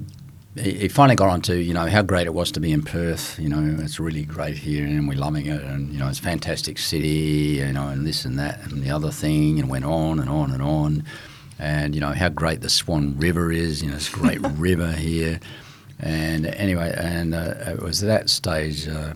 He 0.55 0.89
finally 0.89 1.15
got 1.15 1.29
on 1.29 1.41
to 1.43 1.55
you 1.55 1.73
know 1.73 1.86
how 1.86 2.01
great 2.01 2.27
it 2.27 2.34
was 2.34 2.51
to 2.53 2.60
be 2.60 2.73
in 2.73 2.82
Perth. 2.82 3.39
You 3.39 3.47
know 3.47 3.82
it's 3.82 3.97
really 3.97 4.25
great 4.25 4.58
here, 4.58 4.84
and 4.84 5.08
we're 5.08 5.17
loving 5.17 5.45
it. 5.45 5.62
And 5.62 5.93
you 5.93 5.99
know 5.99 6.10
it's 6.10 6.19
a 6.19 6.23
fantastic 6.23 6.79
city. 6.79 7.60
You 7.60 7.71
know 7.71 7.88
and 7.88 8.05
this 8.05 8.25
and 8.25 8.38
that 8.39 8.60
and 8.63 8.84
the 8.84 8.89
other 8.89 9.12
thing, 9.12 9.60
and 9.60 9.69
went 9.69 9.86
on 9.86 10.19
and 10.19 10.29
on 10.29 10.51
and 10.51 10.62
on 10.62 11.05
and 11.60 11.93
you 11.93 12.02
know 12.02 12.13
how 12.13 12.30
great 12.30 12.62
the 12.62 12.69
Swan 12.69 13.17
River 13.17 13.52
is. 13.52 13.84
You 13.84 13.89
know, 13.89 13.98
it's 13.98 14.10
a 14.10 14.13
great 14.13 14.39
river 14.58 14.91
here. 14.93 15.39
And 16.00 16.45
anyway, 16.45 16.93
and 16.98 17.36
uh, 17.36 17.56
it 17.67 17.82
was 17.82 18.02
at 18.02 18.08
that 18.08 18.30
stage. 18.30 18.88
Uh, 18.88 19.13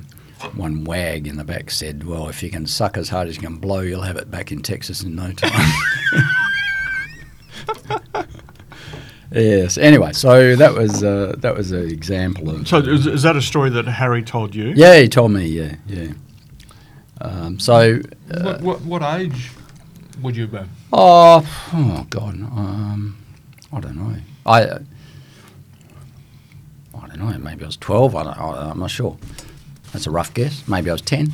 one 0.55 0.83
wag 0.83 1.25
in 1.25 1.37
the 1.37 1.45
back 1.45 1.71
said, 1.71 2.03
"Well, 2.03 2.27
if 2.27 2.43
you 2.43 2.49
can 2.49 2.67
suck 2.67 2.97
as 2.97 3.07
hard 3.07 3.29
as 3.29 3.37
you 3.37 3.41
can 3.41 3.55
blow, 3.55 3.79
you'll 3.79 4.01
have 4.01 4.17
it 4.17 4.29
back 4.29 4.51
in 4.51 4.61
Texas 4.61 5.01
in 5.01 5.15
no 5.15 5.31
time." 5.31 5.71
yes. 9.31 9.77
Anyway, 9.77 10.11
so 10.11 10.57
that 10.57 10.73
was 10.73 11.01
uh, 11.01 11.35
that 11.37 11.55
was 11.55 11.71
an 11.71 11.89
example 11.89 12.49
of. 12.49 12.67
So 12.67 12.79
is, 12.79 13.07
is, 13.07 13.23
that 13.23 13.37
a 13.37 13.41
story 13.41 13.69
that 13.69 13.85
Harry 13.85 14.21
told 14.21 14.53
you? 14.53 14.73
Yeah, 14.75 14.99
he 14.99 15.07
told 15.07 15.31
me. 15.31 15.45
Yeah, 15.45 15.75
yeah. 15.87 16.11
Um, 17.21 17.57
so. 17.57 18.01
What, 18.27 18.61
what, 18.61 18.81
what 18.81 19.01
age 19.01 19.49
would 20.21 20.35
you 20.35 20.43
have 20.43 20.51
been? 20.51 20.69
Oh, 20.91 21.45
oh 21.73 22.07
God, 22.09 22.35
um, 22.35 23.17
I 23.71 23.79
don't 23.79 23.95
know. 23.95 24.15
I 24.45 24.61
I 26.95 27.07
don't 27.07 27.19
know. 27.19 27.37
Maybe 27.37 27.63
I 27.63 27.67
was 27.67 27.77
twelve. 27.77 28.15
I 28.15 28.69
am 28.71 28.79
not 28.79 28.91
sure. 28.91 29.17
That's 29.91 30.07
a 30.07 30.11
rough 30.11 30.33
guess. 30.33 30.67
Maybe 30.67 30.89
I 30.89 30.93
was 30.93 31.01
ten. 31.01 31.33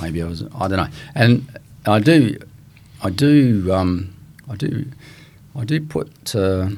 Maybe 0.00 0.22
I 0.22 0.26
was. 0.26 0.42
I 0.54 0.68
don't 0.68 0.78
know. 0.78 0.88
And 1.14 1.58
I 1.86 2.00
do, 2.00 2.36
I 3.02 3.10
do, 3.10 3.72
um, 3.72 4.14
I 4.48 4.56
do, 4.56 4.86
I 5.54 5.64
do 5.64 5.80
put. 5.80 6.34
Uh, 6.34 6.68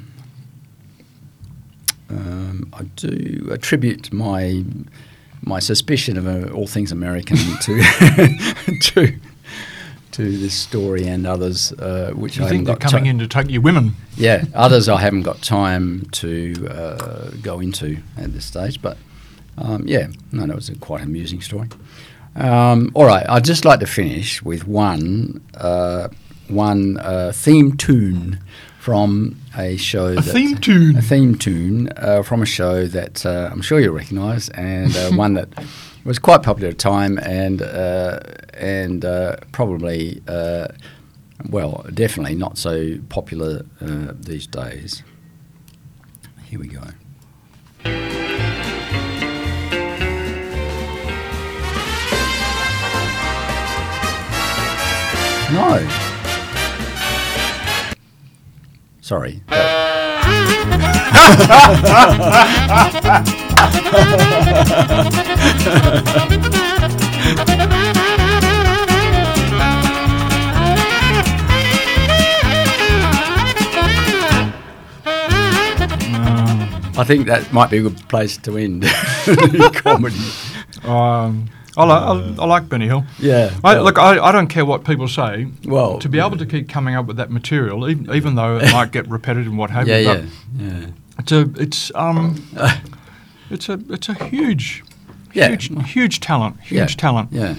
um, 2.11 2.71
I 2.73 2.85
do 2.97 3.49
attribute 3.51 4.13
my 4.13 4.65
my 5.43 5.59
suspicion 5.59 6.17
of 6.17 6.27
uh, 6.27 6.53
all 6.53 6.67
things 6.67 6.93
American 6.93 7.37
to 7.63 7.83
to 8.83 9.19
to 10.19 10.37
this 10.37 10.53
story 10.55 11.07
and 11.07 11.27
others, 11.29 11.73
uh, 11.75 12.11
which 12.15 12.39
You 12.39 12.45
I 12.45 12.49
think 12.49 12.67
they're 12.67 12.75
coming 12.77 13.05
ti- 13.05 13.11
in 13.11 13.19
to 13.21 13.29
take 13.29 13.49
your 13.51 13.63
women? 13.63 13.95
yeah, 14.17 14.45
others 14.53 14.89
I 14.89 15.01
haven't 15.01 15.23
got 15.23 15.43
time 15.43 16.07
to 16.23 16.67
uh, 16.69 17.31
go 17.41 17.61
into 17.61 17.99
at 18.17 18.33
this 18.33 18.45
stage, 18.45 18.83
but 18.83 18.97
um, 19.57 19.85
yeah, 19.87 20.09
no, 20.33 20.45
that 20.47 20.57
was 20.57 20.69
a 20.69 20.75
quite 20.77 21.03
amusing 21.03 21.41
story. 21.41 21.69
Um, 22.35 22.91
all 22.95 23.07
right, 23.07 23.25
I'd 23.29 23.45
just 23.45 23.65
like 23.65 23.79
to 23.81 23.87
finish 23.87 24.43
with 24.43 24.67
one 24.67 25.41
uh, 25.57 26.09
one 26.49 26.97
uh, 26.99 27.31
theme 27.33 27.77
tune 27.77 28.41
from 28.79 29.37
a 29.57 29.77
show. 29.77 30.07
A 30.07 30.14
that, 30.14 30.23
theme 30.23 30.57
tune? 30.57 30.97
A 30.97 31.03
theme 31.03 31.37
tune 31.37 31.91
uh, 31.97 32.23
from 32.23 32.43
a 32.43 32.47
show 32.47 32.87
that 32.87 33.27
uh, 33.27 33.51
I'm 33.53 33.61
sure 33.61 33.81
you'll 33.81 33.95
recognise, 33.95 34.49
and 34.51 34.97
uh, 34.97 35.11
one 35.11 35.35
that 35.35 35.49
was 36.05 36.19
quite 36.19 36.43
popular 36.43 36.69
at 36.69 36.79
the 36.79 36.83
time, 36.83 37.19
and 37.19 37.62
uh, 37.62 38.21
and 38.55 39.05
uh, 39.05 39.37
probably. 39.53 40.23
Uh, 40.27 40.69
well, 41.51 41.87
definitely 41.95 42.35
not 42.35 42.59
so 42.59 42.99
popular 43.09 43.64
uh, 43.81 44.12
these 44.19 44.49
days. 44.49 45.05
Here 46.47 46.59
we 46.59 46.67
go. 46.67 46.83
No. 55.53 55.98
Sorry. 59.09 59.40
I 59.49 59.55
think 77.07 77.29
that 77.29 77.51
might 77.51 77.71
be 77.71 77.79
a 77.79 77.81
good 77.81 77.97
place 78.11 78.37
to 78.37 78.59
end 78.59 78.85
comedy. 79.77 80.21
Um, 80.85 81.49
I, 81.79 81.85
li- 81.85 82.35
I, 82.38 82.43
I 82.43 82.47
like 82.47 82.69
Benny 82.69 82.87
Hill. 82.87 83.05
Yeah, 83.19 83.55
I, 83.64 83.75
well- 83.75 83.85
look, 83.85 83.99
I, 83.99 84.19
I 84.19 84.33
don't 84.33 84.49
care 84.49 84.64
what 84.64 84.85
people 84.85 85.09
say. 85.09 85.47
Well, 85.64 85.99
to 86.01 86.09
be 86.09 86.19
able 86.19 86.37
to 86.38 86.47
keep 86.47 86.69
coming 86.69 86.95
up 86.97 87.07
with 87.07 87.17
that 87.19 87.31
material, 87.31 87.88
even, 87.88 88.12
even 88.14 88.35
though 88.35 88.59
it 88.59 88.73
might 88.73 88.91
get 88.93 89.09
repetitive 89.09 89.47
and 89.49 89.59
what 89.59 89.71
have 89.71 89.87
you, 89.88 89.95
yeah, 89.95 90.14
but 90.14 90.25
yeah. 90.62 90.87
it's 91.19 91.33
a 91.33 91.41
it's 91.57 91.93
um 91.95 92.43
it's 93.51 93.69
a 93.69 93.81
it's 93.88 94.09
a 94.09 94.14
huge 94.25 94.83
Yeah. 95.35 95.49
huge 95.49 95.71
huge 95.93 96.21
talent, 96.21 96.61
huge 96.61 96.79
Yeah, 96.79 96.87
talent. 96.87 97.29
yeah. 97.33 97.55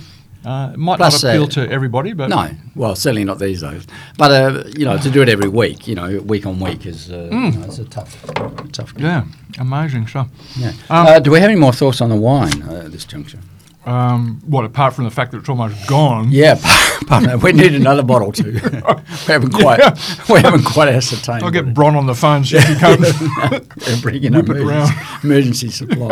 Uh, 0.45 0.71
it 0.73 0.77
might 0.79 0.95
Plus, 0.95 1.21
not 1.21 1.29
appeal 1.32 1.43
uh, 1.43 1.47
to 1.47 1.69
everybody, 1.69 2.13
but 2.13 2.29
no, 2.29 2.49
well, 2.73 2.95
certainly 2.95 3.25
not 3.25 3.39
these 3.39 3.60
days. 3.62 3.86
But 4.17 4.32
uh, 4.32 4.63
you 4.77 4.86
know, 4.86 4.97
to 4.97 5.10
do 5.10 5.21
it 5.21 5.27
every 5.27 5.49
week, 5.49 5.86
you 5.86 5.95
know, 5.95 6.19
week 6.21 6.45
on 6.45 6.62
week 6.62 6.86
is 6.86 7.12
uh, 7.12 7.27
Mm. 7.29 7.53
you 7.53 7.60
know, 7.60 7.65
it's 7.65 7.77
a 7.79 7.84
tough, 7.86 8.25
tough. 8.71 8.95
game. 8.95 9.05
yeah, 9.05 9.25
amazing 9.60 10.08
stuff. 10.08 10.29
Yeah. 10.58 10.69
Um, 10.89 11.08
uh, 11.08 11.19
do 11.19 11.32
we 11.32 11.39
have 11.41 11.49
any 11.49 11.60
more 11.60 11.73
thoughts 11.73 11.99
on 11.99 12.10
the 12.10 12.15
wine 12.15 12.63
uh, 12.63 12.84
at 12.86 12.91
this 12.93 13.03
juncture? 13.03 13.39
Um, 13.85 14.41
what 14.45 14.65
apart 14.65 14.93
from 14.93 15.05
the 15.05 15.11
fact 15.11 15.31
that 15.31 15.39
it's 15.39 15.49
almost 15.49 15.87
gone? 15.87 16.27
Yeah, 16.31 16.55
but 17.09 17.41
we 17.41 17.53
need 17.53 17.73
another 17.73 18.03
bottle 18.03 18.31
too. 18.31 18.51
we 18.63 19.33
haven't 19.33 19.51
quite, 19.53 19.79
Yeah. 19.79 19.95
we 20.29 20.41
haven't 20.41 20.63
quite 20.65 20.89
ascertained. 20.89 21.43
I'll 21.43 21.49
get 21.51 21.73
Bron 21.73 21.95
on 21.95 22.05
the 22.05 22.13
phone 22.13 22.43
so 22.45 22.59
he 22.59 22.75
can 22.75 22.79
come. 22.97 23.63
and 23.87 24.01
bring 24.01 24.23
in 24.23 24.35
emergency, 24.35 24.93
emergency 25.23 25.69
supply. 25.69 26.09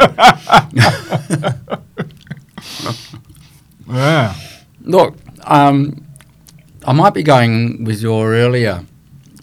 Yeah. 3.90 4.36
Look, 4.82 5.16
um, 5.44 6.04
I 6.86 6.94
might 6.94 7.14
be 7.14 7.24
going 7.24 7.84
with 7.84 8.02
your 8.02 8.34
earlier 8.34 8.84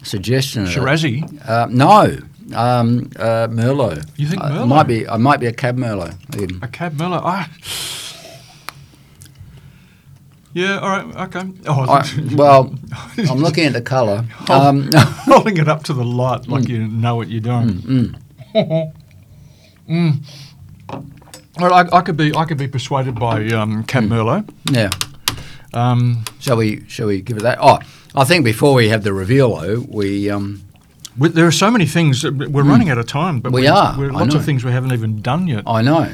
suggestion. 0.03 0.65
Shiraz-y? 0.65 1.23
Uh, 1.47 1.67
no, 1.69 2.17
um, 2.53 3.09
uh, 3.17 3.47
Merlot. 3.49 4.05
You 4.17 4.27
think 4.27 4.41
Uh, 4.43 4.49
Merlot? 4.49 4.67
might 4.67 4.87
be. 4.87 5.07
I 5.07 5.17
might 5.17 5.39
be 5.39 5.45
a 5.47 5.53
cab 5.53 5.77
Merlot. 5.77 6.15
even. 6.41 6.59
A 6.63 6.67
cab 6.67 6.97
Merlot. 6.97 7.21
Ah. 7.23 7.49
Yeah, 10.55 10.79
all 10.79 10.87
right, 10.89 11.15
okay. 11.27 11.51
Oh, 11.67 11.81
I- 11.81 12.09
well, 12.35 12.73
I'm 13.29 13.39
looking 13.39 13.65
at 13.65 13.73
the 13.73 13.81
colour. 13.81 14.25
Um, 14.49 14.89
holding 15.27 15.57
it 15.57 15.67
up 15.67 15.83
to 15.83 15.93
the 15.93 16.03
light 16.05 16.47
like 16.47 16.63
Mm. 16.63 16.69
you 16.69 16.87
know 16.87 17.15
what 17.17 17.27
you're 17.27 17.41
doing. 17.41 17.69
Mm, 18.55 18.91
Mm. 19.89 20.25
Well, 21.59 21.73
I, 21.73 21.81
I 21.97 22.01
could 22.01 22.17
be 22.17 22.33
I 22.35 22.45
could 22.45 22.57
be 22.57 22.67
persuaded 22.67 23.15
by 23.19 23.47
um, 23.49 23.83
Cab 23.83 24.03
Merlot. 24.05 24.49
Yeah. 24.71 24.89
Um, 25.73 26.23
shall 26.39 26.57
we? 26.57 26.83
Shall 26.87 27.07
we 27.07 27.21
give 27.21 27.37
it 27.37 27.43
that? 27.43 27.57
Oh, 27.61 27.79
I 28.15 28.23
think 28.23 28.45
before 28.45 28.73
we 28.73 28.89
have 28.89 29.03
the 29.03 29.13
reveal, 29.13 29.55
though, 29.57 29.85
we. 29.89 30.29
Um, 30.29 30.61
we- 31.17 31.29
there 31.29 31.45
are 31.47 31.51
so 31.51 31.69
many 31.71 31.85
things. 31.85 32.23
We're 32.23 32.31
Mm. 32.63 32.69
running 32.69 32.89
out 32.89 32.97
of 32.97 33.07
time, 33.07 33.39
but 33.41 33.51
We 33.51 33.61
we 33.61 33.67
are, 33.67 33.95
We're 33.97 34.11
lots 34.11 34.35
of 34.35 34.43
things 34.45 34.63
we 34.63 34.71
haven't 34.71 34.93
even 34.93 35.21
done 35.21 35.47
yet. 35.47 35.63
I 35.67 35.81
know. 35.81 36.13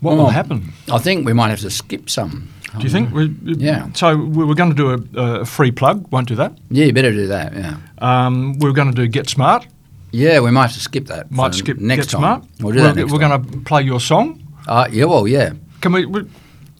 What 0.00 0.16
will 0.16 0.30
happen? 0.30 0.72
I 0.92 0.98
think 0.98 1.24
we 1.26 1.32
might 1.32 1.48
have 1.50 1.60
to 1.60 1.70
skip 1.70 2.10
some. 2.10 2.48
Do 2.78 2.84
you 2.84 2.90
think? 2.90 3.12
We, 3.12 3.26
Yeah. 3.42 3.88
So 3.94 4.16
we 4.16 4.44
were 4.44 4.54
going 4.54 4.74
to 4.74 4.76
do 4.76 4.90
a, 5.18 5.40
a 5.40 5.44
free 5.44 5.70
plug. 5.70 6.10
Won't 6.10 6.28
do 6.28 6.34
that. 6.36 6.52
Yeah, 6.70 6.86
you 6.86 6.92
better 6.92 7.12
do 7.12 7.26
that. 7.28 7.54
Yeah. 7.54 7.76
Um, 7.98 8.58
we 8.58 8.66
were 8.68 8.74
going 8.74 8.88
to 8.88 8.94
do 8.94 9.06
Get 9.08 9.28
Smart. 9.28 9.66
Yeah, 10.10 10.40
we 10.40 10.50
might 10.50 10.66
have 10.66 10.74
to 10.74 10.80
skip 10.80 11.06
that. 11.06 11.30
Might 11.30 11.54
skip 11.54 11.78
next 11.78 12.06
Get 12.06 12.10
time. 12.12 12.20
Smart. 12.20 12.44
We'll 12.60 12.72
do 12.74 12.80
we're, 12.82 12.92
that 12.92 13.10
We're 13.10 13.18
going 13.18 13.42
to 13.42 13.60
play 13.60 13.82
your 13.82 14.00
song. 14.00 14.40
Uh, 14.68 14.86
yeah, 14.90 15.04
well, 15.06 15.26
yeah. 15.26 15.52
Can 15.80 15.92
we? 15.92 16.06
we 16.06 16.20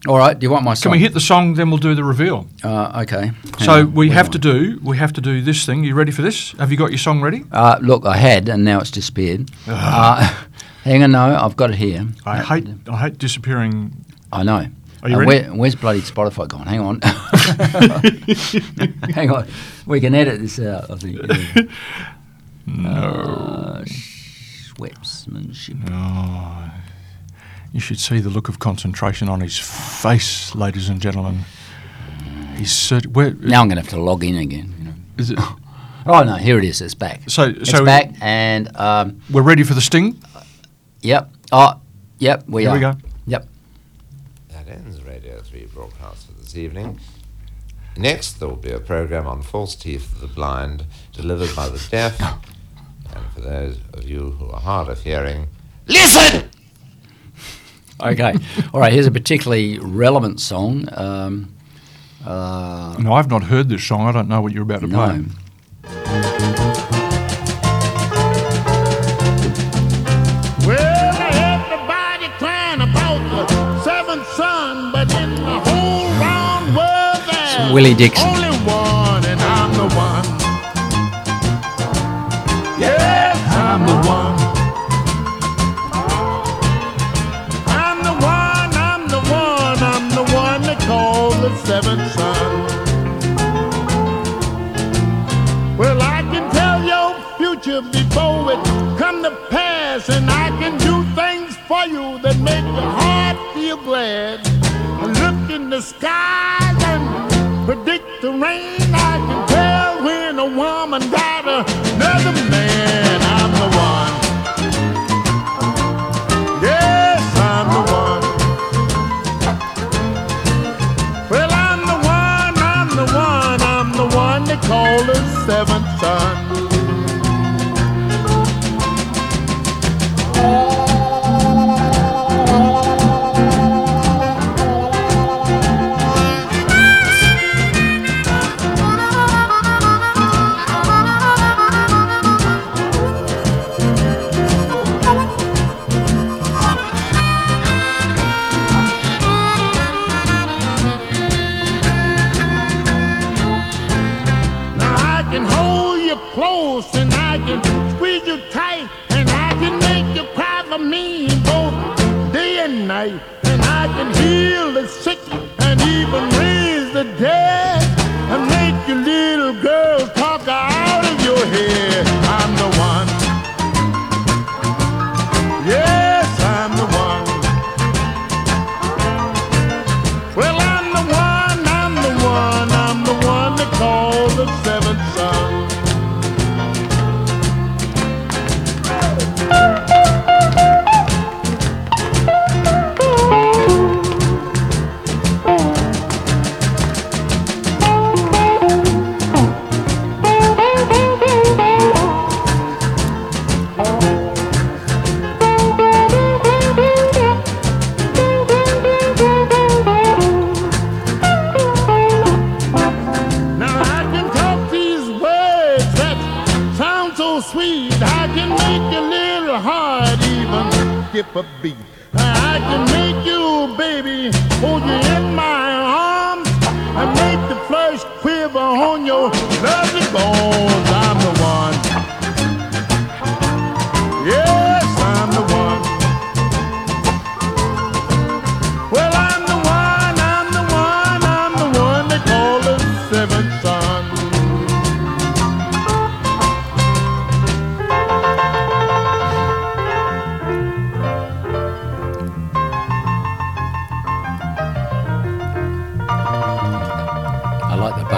All 0.07 0.19
right. 0.19 0.39
Do 0.39 0.45
you 0.45 0.51
want 0.51 0.65
my 0.65 0.75
song? 0.75 0.83
Can 0.85 0.93
we 0.93 0.99
hit 1.01 1.15
the 1.15 1.21
song? 1.21 1.55
Then 1.55 1.69
we'll 1.71 1.79
do 1.79 1.95
the 1.95 2.05
reveal. 2.05 2.47
Uh, 2.63 3.03
okay. 3.03 3.27
Hang 3.27 3.35
So 3.61 3.73
on. 3.73 3.95
we 3.95 4.11
have 4.11 4.31
to 4.31 4.39
do 4.39 4.79
we 4.83 4.97
have 4.99 5.13
to 5.15 5.21
do 5.21 5.43
this 5.43 5.67
thing. 5.67 5.85
You 5.85 5.95
ready 5.95 6.13
for 6.13 6.23
this? 6.23 6.53
Have 6.59 6.71
you 6.71 6.77
got 6.79 6.91
your 6.91 6.99
song 6.99 7.21
ready? 7.23 7.45
Uh, 7.51 7.79
look, 7.83 8.07
I 8.07 8.17
had, 8.17 8.49
and 8.49 8.65
now 8.65 8.81
it's 8.81 8.91
disappeared. 8.91 9.51
uh, 9.67 10.33
hang 10.85 11.03
on, 11.03 11.11
no, 11.13 11.37
I've 11.37 11.57
got 11.57 11.71
it 11.71 11.77
here. 11.77 12.07
I 12.25 12.39
hate 12.43 12.69
I 12.89 12.97
hate 12.99 13.19
disappearing. 13.19 13.93
I 14.33 14.43
know. 14.45 14.67
Are 15.05 15.11
you 15.11 15.17
Uh, 15.17 15.21
ready? 15.21 15.49
where, 15.49 15.55
where's 15.55 15.75
bloody 15.75 16.01
Spotify 16.01 16.49
gone? 16.49 16.67
Hang 16.67 16.81
on. 16.81 17.01
hang 19.13 19.31
on. 19.31 19.47
We 19.87 20.01
can 20.01 20.15
edit 20.15 20.41
this 20.41 20.59
out, 20.59 20.91
I 20.91 20.97
think. 20.97 21.21
no. 22.67 22.91
Uh. 22.91 23.85
Oh, 25.91 26.71
you 27.73 27.81
should 27.81 27.99
see 28.01 28.21
the 28.21 28.31
look 28.31 28.49
of 28.49 28.59
concentration 28.59 29.29
on 29.29 29.41
his 29.41 29.59
face, 29.59 30.55
ladies 30.55 30.89
and 30.89 31.01
gentlemen. 31.01 31.41
He's 32.57 32.73
cert- 32.73 33.07
where, 33.09 33.35
Now 33.35 33.61
I'm 33.63 33.69
going 33.69 33.77
to 33.77 33.83
have 33.83 33.91
to 33.91 34.01
log 34.01 34.25
in 34.25 34.37
again. 34.37 34.75
You 34.79 34.85
know. 34.85 34.95
Is 35.19 35.31
it? 35.31 35.39
Oh 36.07 36.23
no, 36.23 36.35
here 36.35 36.59
it 36.59 36.65
is. 36.65 36.83
It's 36.83 36.95
back. 36.95 37.31
So- 37.31 37.45
it's 37.57 37.71
so- 37.71 37.83
back, 37.83 38.11
and 38.21 38.77
um, 38.77 39.23
We're 39.31 39.41
ready 39.41 39.63
for 39.63 39.73
the 39.73 39.81
sting. 39.81 40.23
yep. 41.01 41.31
Oh, 41.51 41.81
yep. 42.19 42.45
We 42.47 42.65
Here 42.65 42.73
are. 42.73 42.75
we 42.75 42.81
go. 42.81 42.93
Yep. 43.27 43.49
That 45.15 45.25
ends 45.27 45.53
Radio 45.53 45.67
3 45.67 45.67
broadcast 45.75 46.27
for 46.27 46.33
this 46.33 46.57
evening. 46.57 46.99
Next, 47.97 48.35
there 48.41 48.49
will 48.49 48.57
be 48.57 48.73
a 48.73 48.81
program 48.81 49.27
on 49.29 49.43
false 49.43 49.77
teeth 49.77 50.11
of 50.13 50.21
the 50.21 50.27
blind 50.27 50.87
delivered 51.13 51.55
by 51.55 51.69
the 51.69 51.79
deaf. 51.89 52.21
and 52.21 53.33
for 53.33 53.41
those 53.41 53.79
of 53.93 54.09
you 54.09 54.31
who 54.33 54.51
are 54.51 54.61
hard 54.61 54.89
of 54.89 55.03
hearing, 55.03 55.49
listen! 55.87 56.51
Okay. 58.01 58.35
All 58.75 58.81
right. 58.81 58.93
Here's 58.93 59.07
a 59.07 59.11
particularly 59.13 59.79
relevant 59.79 60.41
song. 60.41 60.89
Um, 60.93 61.55
uh, 62.27 62.97
No, 62.99 63.13
I've 63.13 63.31
not 63.31 63.45
heard 63.45 63.69
this 63.69 63.85
song. 63.85 64.01
I 64.09 64.11
don't 64.13 64.27
know 64.29 64.41
what 64.43 64.53
you're 64.53 64.65
about 64.65 64.81
to 64.81 64.89
No. 64.89 65.25
play. 65.85 66.55
Willie 77.75 77.93
Dixon. 77.93 78.44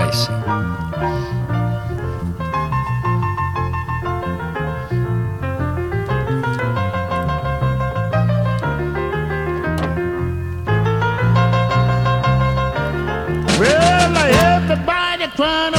Bass. 0.06 0.28
Well, 13.58 14.16
everybody 14.16 15.26
crying 15.34 15.75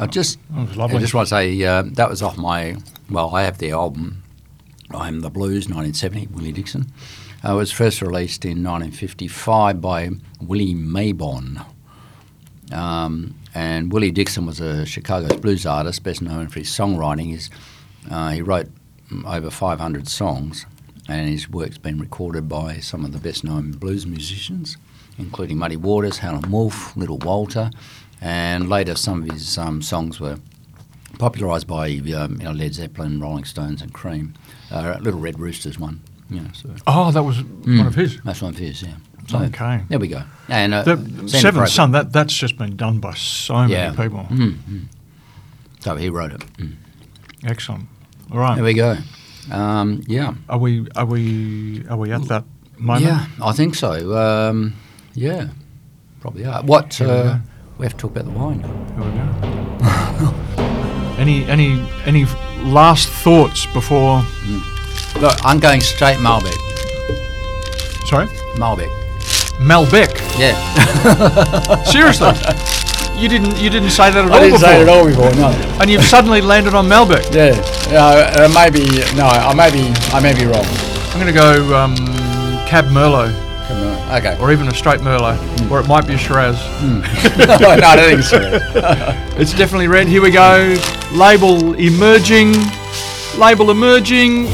I 0.00 0.06
just, 0.06 0.38
lovely. 0.50 0.96
I 0.96 1.00
just 1.00 1.14
want 1.14 1.28
to 1.28 1.34
say 1.34 1.62
uh, 1.62 1.82
that 1.92 2.08
was 2.10 2.22
off 2.22 2.36
my. 2.36 2.76
Well, 3.10 3.34
I 3.34 3.42
have 3.42 3.58
the 3.58 3.70
album. 3.70 4.22
I'm 4.90 5.20
the 5.20 5.30
Blues, 5.30 5.68
1970, 5.68 6.28
Willie 6.28 6.52
Dixon. 6.52 6.92
Uh, 7.44 7.52
it 7.52 7.56
was 7.56 7.72
first 7.72 8.02
released 8.02 8.44
in 8.44 8.62
1955 8.62 9.80
by 9.80 10.10
Willie 10.40 10.74
Mabon. 10.74 11.64
Um, 12.72 13.34
and 13.54 13.92
Willie 13.92 14.10
Dixon 14.10 14.46
was 14.46 14.60
a 14.60 14.84
Chicago's 14.84 15.40
blues 15.40 15.66
artist, 15.66 16.02
best 16.02 16.22
known 16.22 16.48
for 16.48 16.58
his 16.58 16.68
songwriting. 16.68 17.26
He's, 17.26 17.50
uh, 18.10 18.30
he 18.30 18.42
wrote 18.42 18.68
over 19.26 19.50
500 19.50 20.08
songs, 20.08 20.66
and 21.08 21.28
his 21.28 21.48
work's 21.48 21.78
been 21.78 21.98
recorded 21.98 22.48
by 22.48 22.78
some 22.78 23.04
of 23.04 23.12
the 23.12 23.18
best 23.18 23.44
known 23.44 23.72
blues 23.72 24.06
musicians, 24.06 24.76
including 25.18 25.58
Muddy 25.58 25.76
Waters, 25.76 26.18
Howlin' 26.18 26.50
Wolf, 26.50 26.96
Little 26.96 27.18
Walter, 27.18 27.70
and 28.20 28.68
later 28.68 28.94
some 28.94 29.22
of 29.22 29.30
his 29.30 29.58
um, 29.58 29.82
songs 29.82 30.20
were 30.20 30.38
popularised 31.18 31.66
by 31.66 31.86
um, 31.88 32.38
you 32.38 32.44
know, 32.44 32.52
Led 32.52 32.74
Zeppelin, 32.74 33.20
Rolling 33.20 33.44
Stones, 33.44 33.82
and 33.82 33.92
Cream. 33.92 34.34
Uh, 34.70 34.96
Little 35.00 35.20
Red 35.20 35.38
Rooster's 35.38 35.78
one. 35.78 36.00
Yeah, 36.28 36.50
so. 36.52 36.70
Oh, 36.86 37.10
that 37.12 37.22
was 37.22 37.42
one 37.42 37.86
of 37.86 37.94
his? 37.94 38.20
That's 38.22 38.42
one 38.42 38.52
of 38.52 38.58
his, 38.58 38.82
yeah. 38.82 38.94
So, 39.28 39.38
Okay. 39.38 39.82
There 39.88 39.98
we 39.98 40.08
go. 40.08 40.22
And 40.48 40.74
uh, 40.74 40.82
The 40.82 41.28
Seventh 41.28 41.68
Son, 41.68 41.92
that, 41.92 42.12
that's 42.12 42.34
just 42.34 42.56
been 42.58 42.76
done 42.76 42.98
by 43.00 43.14
so 43.14 43.54
many 43.54 43.72
Yeah. 43.72 43.90
people. 43.90 44.26
Mm, 44.30 44.54
mm. 44.54 44.84
So 45.80 45.96
he 45.96 46.10
wrote 46.10 46.32
it. 46.32 46.40
Mm. 46.58 46.74
Excellent. 47.44 47.86
All 48.32 48.38
right. 48.38 48.54
There 48.56 48.64
we 48.64 48.74
go. 48.74 48.96
Um, 49.50 50.02
yeah. 50.08 50.34
Are 50.48 50.58
we 50.58 50.88
are 50.96 51.06
we 51.06 51.84
are 51.88 51.96
we 51.96 52.10
at 52.10 52.22
that 52.26 52.44
moment? 52.78 53.06
Yeah, 53.06 53.26
I 53.40 53.52
think 53.52 53.76
so. 53.76 54.16
Um, 54.16 54.74
yeah, 55.14 55.48
probably 56.20 56.44
are. 56.44 56.62
What? 56.64 57.00
Uh. 57.00 57.38
We 57.78 57.84
have 57.84 57.92
to 57.92 57.98
talk 57.98 58.10
about 58.12 58.24
the 58.24 58.30
wine. 58.30 58.60
Here 58.60 59.04
we 59.04 59.10
go. 60.24 60.34
any 61.18 61.44
any 61.44 61.86
any 62.06 62.24
last 62.62 63.08
thoughts 63.08 63.66
before? 63.66 64.24
Look, 65.20 65.34
I'm 65.44 65.58
going 65.60 65.80
straight 65.80 66.16
Malbec. 66.18 66.56
Sorry, 68.06 68.26
Malbec. 68.56 68.90
Malbec. 69.58 70.10
Yeah. 70.38 70.54
Seriously, 71.84 72.28
you 73.20 73.28
didn't 73.28 73.56
you 73.58 73.68
didn't 73.70 73.90
say 73.90 74.10
that 74.10 74.24
at 74.24 74.30
I 74.30 74.34
all 74.34 74.40
didn't 74.40 74.52
before. 74.52 74.68
say 74.68 74.80
it 74.80 74.82
at 74.82 74.88
all 74.88 75.06
before, 75.06 75.34
no. 75.34 75.48
And 75.80 75.90
you've 75.90 76.04
suddenly 76.04 76.40
landed 76.40 76.74
on 76.74 76.86
Malbec. 76.86 77.32
Yeah. 77.34 77.52
Uh, 77.92 78.48
maybe 78.54 78.84
no. 79.16 79.26
I 79.26 79.54
may 79.54 79.70
be. 79.70 79.92
I 80.12 80.20
may 80.20 80.34
be 80.34 80.46
wrong. 80.46 80.64
I'm 81.12 81.20
going 81.20 81.32
to 81.32 81.38
go 81.38 81.74
um, 81.76 81.94
Cab 82.66 82.86
Merlot. 82.86 83.45
Okay. 84.08 84.36
Or 84.40 84.52
even 84.52 84.68
a 84.68 84.74
straight 84.74 85.00
Merlot, 85.00 85.36
or 85.70 85.80
it 85.80 85.88
might 85.88 86.06
be 86.06 86.14
a 86.14 86.18
Shiraz. 86.18 86.56
no, 86.82 87.02
I 87.68 87.96
don't 87.96 88.06
think 88.06 88.18
it's 88.20 88.28
Shiraz. 88.30 89.40
it's 89.40 89.52
definitely 89.52 89.88
red. 89.88 90.06
Here 90.06 90.22
we 90.22 90.30
go. 90.30 90.76
Label 91.12 91.74
emerging. 91.74 92.54
Label 93.38 93.70
emerging. 93.72 94.46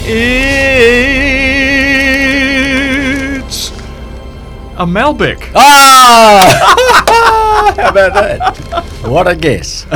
It's 3.42 3.70
A 4.78 4.86
Malbec. 4.86 5.50
Ah! 5.54 7.74
How 7.76 7.88
about 7.90 8.14
that? 8.14 8.84
What 9.06 9.28
a 9.28 9.36
guess. 9.36 9.86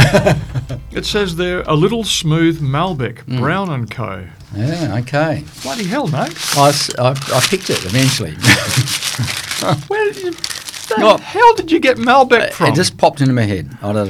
It 0.92 1.05
says 1.05 1.37
there 1.37 1.62
a 1.62 1.75
little 1.75 2.05
smooth 2.05 2.61
Malbec, 2.61 3.25
Mm. 3.25 3.38
Brown 3.38 3.71
and 3.71 3.90
Co. 3.90 4.27
yeah, 4.57 4.97
okay. 5.01 5.45
Bloody 5.62 5.85
hell, 5.85 6.07
mate! 6.09 6.35
I 6.57 7.40
picked 7.49 7.71
it 7.71 7.85
eventually. 7.85 8.33
Where 9.88 10.12
did 10.12 10.23
you? 10.23 10.31
the 10.33 10.95
Well, 10.99 11.19
hell 11.19 11.55
did 11.55 11.71
you 11.73 11.81
get 11.81 11.97
Malbec 11.97 12.53
from? 12.53 12.69
it 12.73 12.75
just 12.75 12.97
popped 12.99 13.21
into 13.21 13.33
my 13.33 13.42
head. 13.42 13.77
I 13.83 13.92
don't 13.92 14.09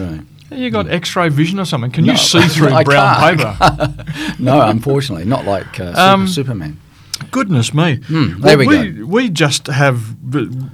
know. 0.51 0.57
you 0.57 0.71
got 0.71 0.89
X-ray 0.89 1.29
vision 1.31 1.59
or 1.59 1.65
something? 1.65 1.91
Can 1.91 2.05
No, 2.05 2.13
you 2.13 2.19
see 2.19 2.41
through 2.49 2.69
I 2.69 2.85
brown 2.85 3.37
paper? 3.37 4.05
no, 4.39 4.61
unfortunately, 4.63 5.25
not 5.25 5.45
like 5.45 5.81
uh, 5.81 5.93
Um, 5.97 6.29
Superman. 6.29 6.79
Goodness 7.31 7.73
me! 7.73 7.97
Hmm, 8.07 8.41
there 8.41 8.59
we 8.59 8.67
we 8.67 9.03
We 9.03 9.29
just 9.31 9.67
have. 9.69 10.17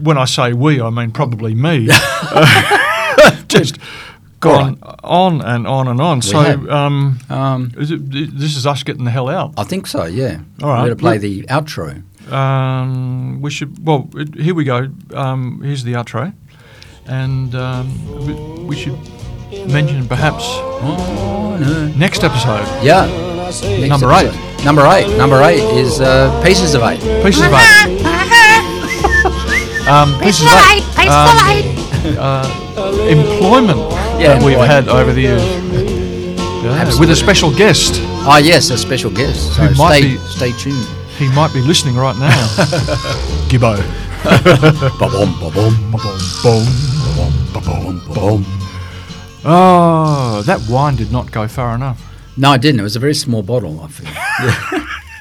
When 0.00 0.18
I 0.18 0.24
say 0.24 0.52
we, 0.52 0.80
I 0.80 0.90
mean 0.90 1.12
probably 1.12 1.54
me. 1.54 1.86
just 3.48 3.78
gone 4.42 4.78
on 5.02 5.40
and 5.40 5.66
on 5.66 5.88
and 5.88 6.00
on. 6.00 6.18
We 6.18 6.22
so, 6.22 6.70
um, 6.70 7.18
Um, 7.30 7.72
is 7.78 7.90
it, 7.90 8.10
this 8.38 8.56
is 8.56 8.66
us 8.66 8.82
getting 8.82 9.04
the 9.04 9.10
hell 9.10 9.28
out. 9.30 9.54
I 9.56 9.64
think 9.64 9.86
so. 9.86 10.04
Yeah. 10.04 10.40
All 10.62 10.68
right. 10.68 10.80
We're 10.82 10.86
going 10.88 10.90
to 10.90 10.96
play 10.96 11.12
Well- 11.12 11.20
the 11.20 11.42
outro. 11.44 12.02
Um, 12.32 13.40
we 13.40 13.50
should. 13.50 13.84
Well, 13.86 14.08
it- 14.14 14.34
here 14.34 14.54
we 14.54 14.64
go. 14.64 14.88
Um, 15.14 15.60
here's 15.64 15.82
the 15.84 15.94
outro, 15.94 16.32
and 17.06 17.54
um, 17.54 17.86
we- 18.26 18.62
we 18.64 18.76
should 18.76 18.98
mention 19.68 20.06
perhaps 20.06 20.44
next 21.96 22.22
episode. 22.24 22.66
Yeah. 22.82 23.06
Next 23.06 23.62
Number 23.88 24.12
episode. 24.12 24.34
eight. 24.34 24.64
Number 24.64 24.86
eight. 24.86 25.16
Number 25.18 25.42
eight 25.42 25.62
is 25.76 26.00
uh, 26.00 26.30
Pieces 26.44 26.74
of 26.74 26.82
Eight. 26.82 27.00
Pieces 27.24 27.42
of 27.42 27.52
eight. 27.52 28.02
Um, 29.82 30.16
pieces 30.20 30.46
of 30.46 30.58
eight. 30.70 30.84
Um, 31.08 32.16
uh, 32.18 33.06
employment 33.08 33.80
Yeah, 34.20 34.34
that 34.34 34.42
we've 34.44 34.54
employment. 34.58 34.86
had 34.86 34.88
over 34.88 35.12
the 35.12 35.20
years. 35.22 35.42
Yeah, 36.62 36.98
with 37.00 37.10
a 37.10 37.16
special 37.16 37.50
guest. 37.54 37.94
Ah, 38.24 38.38
yes, 38.38 38.70
a 38.70 38.78
special 38.78 39.10
guest. 39.10 39.54
So 39.56 39.62
Who 39.64 39.74
might 39.76 39.98
stay, 39.98 40.12
be- 40.12 40.18
stay 40.18 40.52
tuned. 40.52 40.86
He 41.18 41.28
might 41.28 41.52
be 41.52 41.60
listening 41.60 41.96
right 41.96 42.16
now. 42.16 42.30
Gibbo. 43.50 43.76
Ba-bom, 44.98 45.34
ba-bom, 45.40 45.74
Boom, 46.42 46.64
boom, 47.16 47.62
boom, 47.64 48.14
boom. 48.14 48.44
Oh, 49.44 50.42
that 50.46 50.60
wine 50.70 50.94
did 50.94 51.10
not 51.10 51.32
go 51.32 51.48
far 51.48 51.74
enough. 51.74 52.00
No, 52.36 52.52
it 52.52 52.60
didn't. 52.62 52.78
It 52.80 52.84
was 52.84 52.94
a 52.94 53.00
very 53.00 53.14
small 53.14 53.42
bottle, 53.42 53.80
I 53.80 53.88
feel. 53.88 54.86